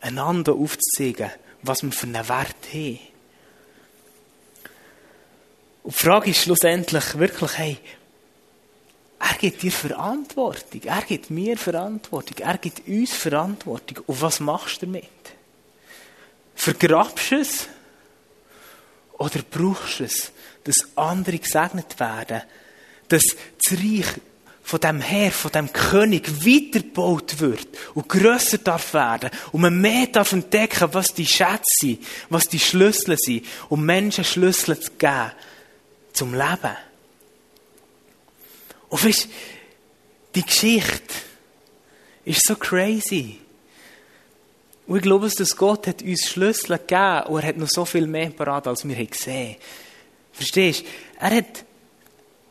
einander 0.00 0.52
aufzuzeigen, 0.52 1.30
was 1.62 1.82
wir 1.84 1.92
für 1.92 2.06
einen 2.06 2.28
Wert 2.28 2.56
haben. 2.72 2.98
Und 5.84 5.94
die 5.94 6.04
Frage 6.04 6.30
ist 6.30 6.42
schlussendlich 6.42 7.18
wirklich, 7.18 7.58
hey, 7.58 7.78
er 9.26 9.38
gibt 9.38 9.62
dir 9.62 9.72
Verantwortung. 9.72 10.82
Er 10.84 11.02
gibt 11.02 11.30
mir 11.30 11.56
Verantwortung. 11.56 12.36
Er 12.38 12.58
gibt 12.58 12.86
uns 12.86 13.14
Verantwortung. 13.14 14.04
Und 14.06 14.20
was 14.20 14.38
machst 14.40 14.82
du 14.82 14.86
damit? 14.86 15.08
Vergrabst 16.54 17.30
du 17.30 17.36
es? 17.36 17.68
Oder 19.14 19.40
brauchst 19.50 20.00
du 20.00 20.04
es, 20.04 20.30
dass 20.64 20.96
andere 20.96 21.38
gesegnet 21.38 21.98
werden? 21.98 22.42
Dass 23.08 23.22
das 23.64 23.78
Reich 23.78 24.20
von 24.62 24.80
dem 24.80 25.00
Herr, 25.00 25.30
von 25.30 25.52
dem 25.52 25.72
König 25.72 26.44
weitergebaut 26.44 27.40
wird 27.40 27.68
und 27.94 28.08
grösser 28.08 28.58
darf 28.58 28.92
werden 28.92 29.30
und 29.52 29.62
man 29.62 29.80
mehr 29.80 30.06
darf 30.06 30.32
entdecken, 30.32 30.88
was 30.92 31.14
die 31.14 31.26
Schätze 31.26 31.62
sind, 31.80 32.06
was 32.28 32.48
die 32.48 32.60
Schlüssel 32.60 33.16
sind, 33.18 33.46
um 33.70 33.84
Menschen 33.84 34.24
Schlüssel 34.24 34.78
zu 34.78 34.90
geben 34.92 35.32
zum 36.12 36.34
Leben. 36.34 36.76
Und 38.94 39.04
weißt, 39.04 39.28
die 40.36 40.42
Geschichte 40.42 41.14
ist 42.24 42.46
so 42.46 42.54
crazy. 42.54 43.40
Und 44.86 44.98
ich 44.98 45.02
glaube, 45.02 45.28
dass 45.28 45.56
Gott 45.56 45.88
hat 45.88 46.00
uns 46.00 46.28
Schlüssel 46.28 46.78
gegeben 46.78 47.24
und 47.26 47.42
er 47.42 47.48
hat 47.48 47.56
noch 47.56 47.68
so 47.68 47.84
viel 47.84 48.06
mehr 48.06 48.30
parat, 48.30 48.68
als 48.68 48.86
wir 48.86 48.94
gesehen 49.04 49.54
haben. 49.54 49.56
Verstehst 50.30 50.82
du? 50.82 50.86
Er 51.18 51.36
hat, 51.38 51.64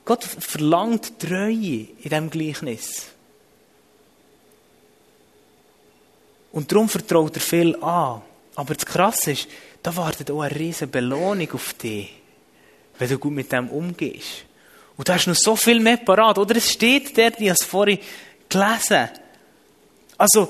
Gott 0.04 0.26
verlangt 0.26 1.18
Treue 1.18 1.54
in 1.54 1.88
diesem 2.02 2.30
Gleichnis. 2.30 3.06
Und 6.52 6.70
darum 6.70 6.90
vertraut 6.90 7.38
er 7.38 7.42
viel 7.42 7.74
an. 7.78 8.22
Aber 8.56 8.74
das 8.74 8.86
Krasse 8.86 9.32
ist, 9.32 9.48
da 9.82 9.96
wartet 9.96 10.30
auch 10.30 10.42
eine 10.42 10.60
riesige 10.60 10.88
Belohnung 10.88 11.52
auf 11.54 11.74
dich 11.76 12.12
wenn 13.00 13.10
du 13.10 13.18
gut 13.18 13.34
mit 13.34 13.52
dem 13.52 13.70
umgehst. 13.70 14.46
Und 14.96 15.08
du 15.08 15.14
hast 15.14 15.28
noch 15.28 15.36
so 15.36 15.56
viel 15.56 15.80
mehr 15.80 15.98
parat, 15.98 16.38
oder? 16.38 16.56
Es 16.56 16.72
steht 16.72 17.18
dort, 17.18 17.40
ich 17.40 17.50
habe 17.50 17.58
es 17.60 17.66
vorhin 17.66 18.00
gelesen. 18.48 19.10
Also, 20.18 20.50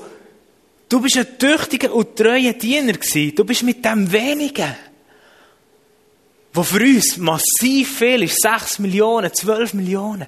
du 0.88 1.00
bist 1.00 1.16
ein 1.16 1.38
tüchtiger 1.38 1.94
und 1.94 2.14
treuer 2.16 2.52
Diener 2.52 2.92
gewesen. 2.92 3.34
Du 3.34 3.44
bist 3.44 3.62
mit 3.62 3.84
dem 3.84 4.10
Wenigen, 4.12 4.74
wo 6.52 6.62
für 6.62 6.82
uns 6.82 7.16
massiv 7.16 7.98
viel 7.98 8.22
ist, 8.24 8.40
6 8.42 8.78
Millionen, 8.80 9.32
12 9.32 9.74
Millionen, 9.74 10.26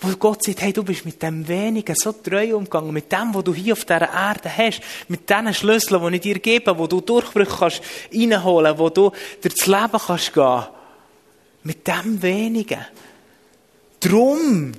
wo 0.00 0.16
Gott 0.16 0.44
sagt, 0.44 0.62
hey, 0.62 0.72
du 0.72 0.82
bist 0.82 1.04
mit 1.04 1.22
dem 1.22 1.46
Wenigen 1.46 1.94
so 1.94 2.12
treu 2.12 2.56
umgegangen, 2.56 2.92
mit 2.92 3.10
dem, 3.12 3.34
was 3.34 3.44
du 3.44 3.52
hier 3.52 3.74
auf 3.74 3.84
dieser 3.84 4.12
Erde 4.12 4.50
hast, 4.56 4.80
mit 5.08 5.28
diesen 5.28 5.54
Schlüsseln, 5.54 6.10
die 6.10 6.16
ich 6.16 6.22
dir 6.22 6.38
gebe, 6.38 6.78
wo 6.78 6.86
du 6.86 7.00
Durchbrüche 7.00 7.56
kannst 7.58 7.82
reinholen, 8.12 8.78
wo 8.78 8.90
du 8.90 9.12
durch 9.42 9.54
das 9.54 9.66
Leben 9.66 10.00
kannst 10.06 10.32
gehen. 10.32 10.62
Mit 11.64 11.86
dem 11.86 12.22
Wenigen. 12.22 12.86
Drum 14.00 14.72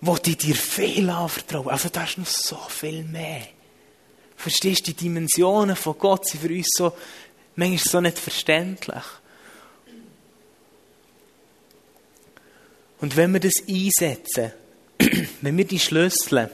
wollte 0.00 0.30
ich 0.30 0.38
dir 0.38 0.54
viel 0.54 1.10
anvertrauen. 1.10 1.68
Also 1.68 1.88
da 1.88 2.04
ist 2.04 2.18
noch 2.18 2.26
so 2.26 2.58
viel 2.68 3.04
mehr. 3.04 3.42
Verstehst 4.36 4.86
du, 4.86 4.92
die 4.92 5.04
Dimensionen 5.04 5.74
von 5.74 5.98
Gott 5.98 6.26
sind 6.26 6.40
für 6.40 6.48
uns 6.52 6.68
so, 6.76 6.92
manchmal 7.56 7.78
so 7.78 8.00
nicht 8.00 8.18
verständlich. 8.18 9.02
Und 13.00 13.16
wenn 13.16 13.32
wir 13.32 13.40
das 13.40 13.62
einsetzen, 13.68 14.52
wenn 15.40 15.56
wir 15.56 15.64
die 15.64 15.78
Schlüssel 15.78 16.50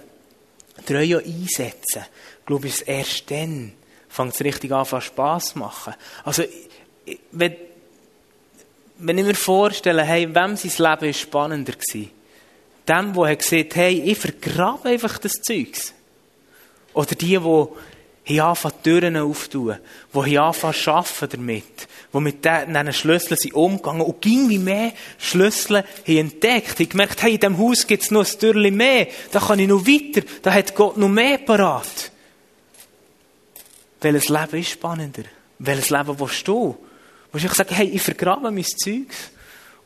treu 0.86 1.18
einsetzen, 1.18 2.04
glaube 2.46 2.68
ich, 2.68 2.86
erst 2.86 3.30
dann 3.30 3.72
fängt 4.08 4.34
es 4.34 4.40
richtig 4.42 4.72
an, 4.72 5.00
Spass 5.00 5.46
zu 5.52 5.58
machen. 5.58 5.94
Also, 6.24 6.44
wenn, 7.32 7.56
wenn 9.06 9.18
ich 9.18 9.24
mir 9.24 9.34
vorstelle, 9.34 10.02
hey, 10.02 10.34
wem 10.34 10.56
sein 10.56 10.72
Leben 10.78 11.10
ist 11.10 11.20
spannender 11.20 11.72
gewesen? 11.72 12.10
Dem, 12.88 13.12
der 13.12 13.36
gesagt 13.36 13.76
hey, 13.76 14.00
ich 14.00 14.18
vergrabe 14.18 14.88
einfach 14.88 15.18
das 15.18 15.32
Zeugs. 15.32 15.92
Oder 16.94 17.14
die, 17.14 17.38
die 18.26 18.40
anfangen, 18.40 18.74
Türen 18.82 19.16
aufzutun, 19.16 19.78
die 20.14 20.38
anfangen, 20.38 20.74
arbeiten 20.86 21.28
damit, 21.30 21.88
die 22.12 22.20
mit 22.20 22.44
diesen 22.44 22.92
Schlüsseln 22.92 23.36
sind 23.36 23.54
umgegangen 23.54 24.02
und 24.02 24.22
ging 24.22 24.48
wie 24.48 24.58
mehr 24.58 24.92
Schlüssel 25.18 25.84
entdeckt. 26.06 26.80
Ich 26.80 26.88
gemerkt, 26.88 27.22
hey, 27.22 27.34
in 27.34 27.40
diesem 27.40 27.58
Haus 27.58 27.86
gibt 27.86 28.04
es 28.04 28.10
noch 28.10 28.24
ein 28.24 28.38
Türchen 28.38 28.74
mehr, 28.74 29.08
da 29.32 29.40
kann 29.40 29.58
ich 29.58 29.68
noch 29.68 29.86
weiter, 29.86 30.26
da 30.42 30.52
hat 30.52 30.74
Gott 30.74 30.96
noch 30.96 31.08
mehr 31.08 31.38
parat. 31.38 32.10
Welches 34.00 34.28
Leben 34.28 34.56
ist 34.58 34.70
spannender? 34.70 35.24
Welches 35.58 35.90
Leben 35.90 36.18
willst 36.18 36.48
du? 36.48 36.76
Willst 37.34 37.50
du 37.50 37.54
sagen, 37.54 37.74
hey, 37.74 37.88
ich 37.88 38.00
vergrabe 38.00 38.52
mein 38.52 38.64
Zeugs 38.64 39.30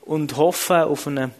und 0.02 0.36
hoffe 0.36 0.84
auf 0.84 1.06
eine, 1.06 1.30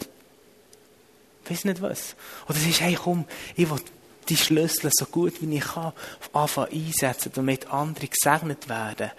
weiß 1.46 1.66
nicht 1.66 1.82
was. 1.82 2.16
Oder 2.48 2.56
es 2.56 2.66
ist, 2.66 2.80
hey, 2.80 2.94
komm, 2.94 3.26
ich 3.56 3.68
will 3.68 3.78
die 4.26 4.38
Schlüssel 4.38 4.90
so 4.90 5.04
gut 5.04 5.42
wie 5.42 5.54
ich 5.54 5.64
kann 5.64 5.92
anfangen 6.32 6.72
einsetzen, 6.72 7.32
damit 7.34 7.70
andere 7.70 8.08
gesegnet 8.08 8.70
werden. 8.70 9.10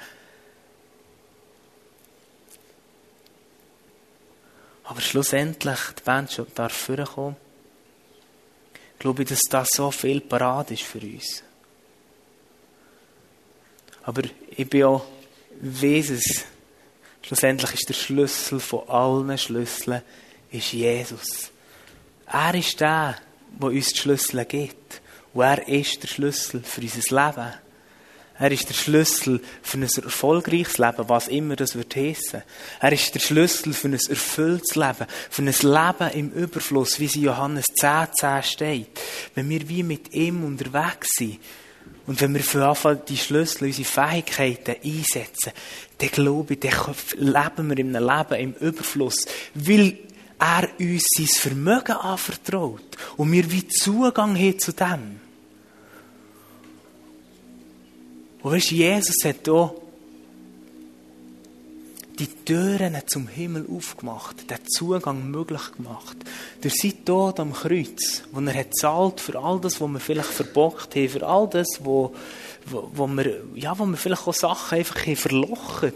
Aber 4.85 5.01
schlussendlich, 5.01 5.79
die 5.99 6.03
Band 6.03 6.31
schon 6.31 6.47
darf 6.55 6.73
vorkommen. 6.73 7.35
glaube 8.97 9.21
ich, 9.21 9.29
dass 9.29 9.41
das 9.47 9.69
so 9.69 9.91
viel 9.91 10.21
parat 10.21 10.71
ist 10.71 10.81
für 10.81 10.97
uns. 10.97 11.43
Aber 14.01 14.23
ich 14.57 14.67
bin 14.67 14.85
auch, 14.85 15.05
weiss 15.61 16.09
es, 16.09 16.45
schlussendlich 17.29 17.73
ist 17.75 17.89
der 17.89 17.93
Schlüssel 17.93 18.59
von 18.59 18.89
allen 18.89 19.37
Schlüsseln 19.37 20.01
ist 20.49 20.73
Jesus. 20.73 21.51
Er 22.25 22.55
ist 22.55 22.79
der, 22.79 23.17
der 23.61 23.69
uns 23.69 23.93
die 23.93 23.99
Schlüssel 23.99 24.45
gibt. 24.45 24.99
Und 25.35 25.43
er 25.43 25.67
ist 25.67 26.01
der 26.01 26.07
Schlüssel 26.07 26.63
für 26.63 26.81
unser 26.81 27.25
Leben. 27.25 27.53
Er 28.39 28.51
ist 28.51 28.67
der 28.67 28.73
Schlüssel 28.73 29.41
für 29.61 29.77
ein 29.77 29.83
erfolgreiches 29.83 30.79
Leben, 30.79 31.07
was 31.07 31.27
immer 31.27 31.55
das 31.55 31.75
wird 31.75 31.95
heissen. 31.95 32.41
Er 32.79 32.91
ist 32.93 33.13
der 33.13 33.19
Schlüssel 33.19 33.73
für 33.73 33.89
ein 33.89 33.93
erfülltes 33.93 34.75
Leben, 34.75 35.05
für 35.29 35.43
ein 35.43 35.45
Leben 35.45 36.11
im 36.13 36.31
Überfluss, 36.31 36.99
wie 36.99 37.05
es 37.05 37.15
in 37.15 37.23
Johannes 37.23 37.65
10, 37.79 38.07
10 38.11 38.43
steht. 38.43 38.99
Wenn 39.35 39.49
wir 39.49 39.69
wie 39.69 39.83
mit 39.83 40.15
ihm 40.15 40.43
unterwegs 40.43 41.09
sind 41.15 41.37
und 42.09 42.19
wenn 42.21 42.33
wir 42.33 42.41
für 42.41 42.65
Anfang 42.65 43.05
die 43.07 43.17
Schlüssel, 43.17 43.65
unsere 43.67 43.87
Fähigkeiten 43.87 44.77
einsetzen, 44.83 45.51
dann 45.99 46.09
glaube 46.09 46.55
ich, 46.55 46.59
dann 46.59 46.73
leben 47.19 47.69
wir 47.69 47.77
in 47.77 47.95
einem 47.95 48.09
Leben 48.09 48.33
im 48.33 48.67
Überfluss, 48.67 49.27
weil 49.53 49.99
er 50.39 50.67
uns 50.79 51.05
sein 51.15 51.27
Vermögen 51.27 51.91
anvertraut 51.91 52.97
und 53.15 53.31
wir 53.31 53.51
wie 53.51 53.67
Zugang 53.67 54.35
haben 54.35 54.57
zu 54.57 54.73
dem. 54.73 55.19
Und 58.41 58.53
weißt, 58.53 58.71
Jesus 58.71 59.23
hat 59.23 59.45
hier 59.45 59.75
die 62.19 62.27
Türen 62.27 62.97
zum 63.07 63.27
Himmel 63.27 63.65
aufgemacht, 63.71 64.49
den 64.49 64.57
Zugang 64.67 65.31
möglich 65.31 65.71
gemacht. 65.77 66.17
Durch 66.61 66.75
sein 66.75 67.05
Tod 67.05 67.39
am 67.39 67.53
Kreuz, 67.53 68.23
wo 68.31 68.41
er 68.41 68.53
hat 68.53 68.75
zahlt 68.75 69.21
für 69.21 69.39
all 69.39 69.59
das, 69.59 69.79
was 69.79 69.89
wir 69.89 69.99
vielleicht 69.99 70.29
verbockt 70.29 70.95
haben, 70.95 71.09
für 71.09 71.25
all 71.25 71.47
das, 71.47 71.67
wo, 71.81 72.13
wo, 72.65 72.91
wo, 72.93 73.07
wir, 73.07 73.43
ja, 73.55 73.77
wo 73.77 73.85
wir 73.85 73.97
vielleicht 73.97 74.27
auch 74.27 74.33
Sachen 74.33 74.79
einfach 74.79 74.99
verlochen 75.15 75.93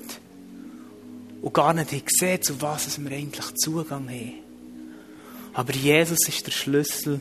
und 1.42 1.54
gar 1.54 1.74
nicht 1.74 2.06
gesehen, 2.06 2.42
zu 2.42 2.62
was 2.62 3.04
wir 3.04 3.12
eigentlich 3.12 3.54
Zugang 3.56 4.08
haben. 4.08 4.34
Aber 5.54 5.74
Jesus 5.74 6.28
ist 6.28 6.48
der 6.48 6.52
Schlüssel 6.52 7.20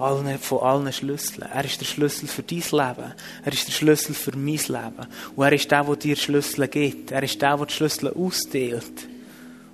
allen, 0.00 0.38
von 0.38 0.60
allen 0.60 0.92
Schlüsseln. 0.92 1.48
Er 1.52 1.64
ist 1.64 1.80
der 1.80 1.86
Schlüssel 1.86 2.28
für 2.28 2.42
dein 2.42 2.58
Leben. 2.58 3.14
Er 3.44 3.52
ist 3.52 3.68
der 3.68 3.72
Schlüssel 3.72 4.14
für 4.14 4.36
mein 4.36 4.56
Leben. 4.56 5.06
Und 5.36 5.44
er 5.44 5.52
ist 5.52 5.70
der, 5.70 5.84
der 5.84 5.96
dir 5.96 6.16
Schlüssel 6.16 6.68
gibt. 6.68 7.10
Er 7.10 7.22
ist 7.22 7.40
der, 7.40 7.56
der 7.56 7.66
die 7.66 7.72
Schlüssel 7.72 8.12
ausdehnt. 8.12 9.08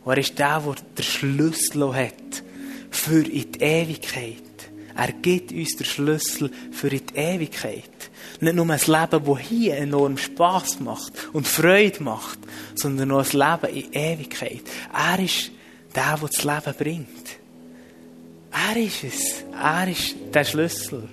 Und 0.04 0.12
er 0.12 0.18
ist 0.18 0.38
der, 0.38 0.60
der 0.60 0.74
den 0.96 1.04
Schlüssel 1.04 1.94
hat 1.94 2.42
für 2.90 3.26
in 3.26 3.52
die 3.52 3.60
Ewigkeit. 3.60 4.42
Er 4.96 5.12
gibt 5.12 5.52
uns 5.52 5.76
den 5.76 5.86
Schlüssel 5.86 6.50
für 6.72 6.88
in 6.88 7.06
die 7.06 7.16
Ewigkeit. 7.16 7.82
Nicht 8.40 8.54
nur 8.54 8.68
ein 8.68 8.80
Leben, 8.86 9.24
das 9.24 9.38
hier 9.40 9.76
enorm 9.76 10.16
Spass 10.16 10.80
macht 10.80 11.12
und 11.32 11.46
Freude 11.46 12.02
macht, 12.02 12.38
sondern 12.74 13.12
auch 13.12 13.24
ein 13.32 13.60
Leben 13.62 13.76
in 13.76 13.92
Ewigkeit. 13.92 14.62
Er 14.92 15.18
ist 15.22 15.50
der, 15.94 16.16
der 16.16 16.28
das 16.28 16.44
Leben 16.44 16.74
bringt. 16.78 17.25
Er 18.56 18.76
ist 18.76 19.04
es. 19.04 19.44
Er 19.52 19.86
ist 19.86 20.16
der 20.32 20.44
Schlüssel. 20.44 21.06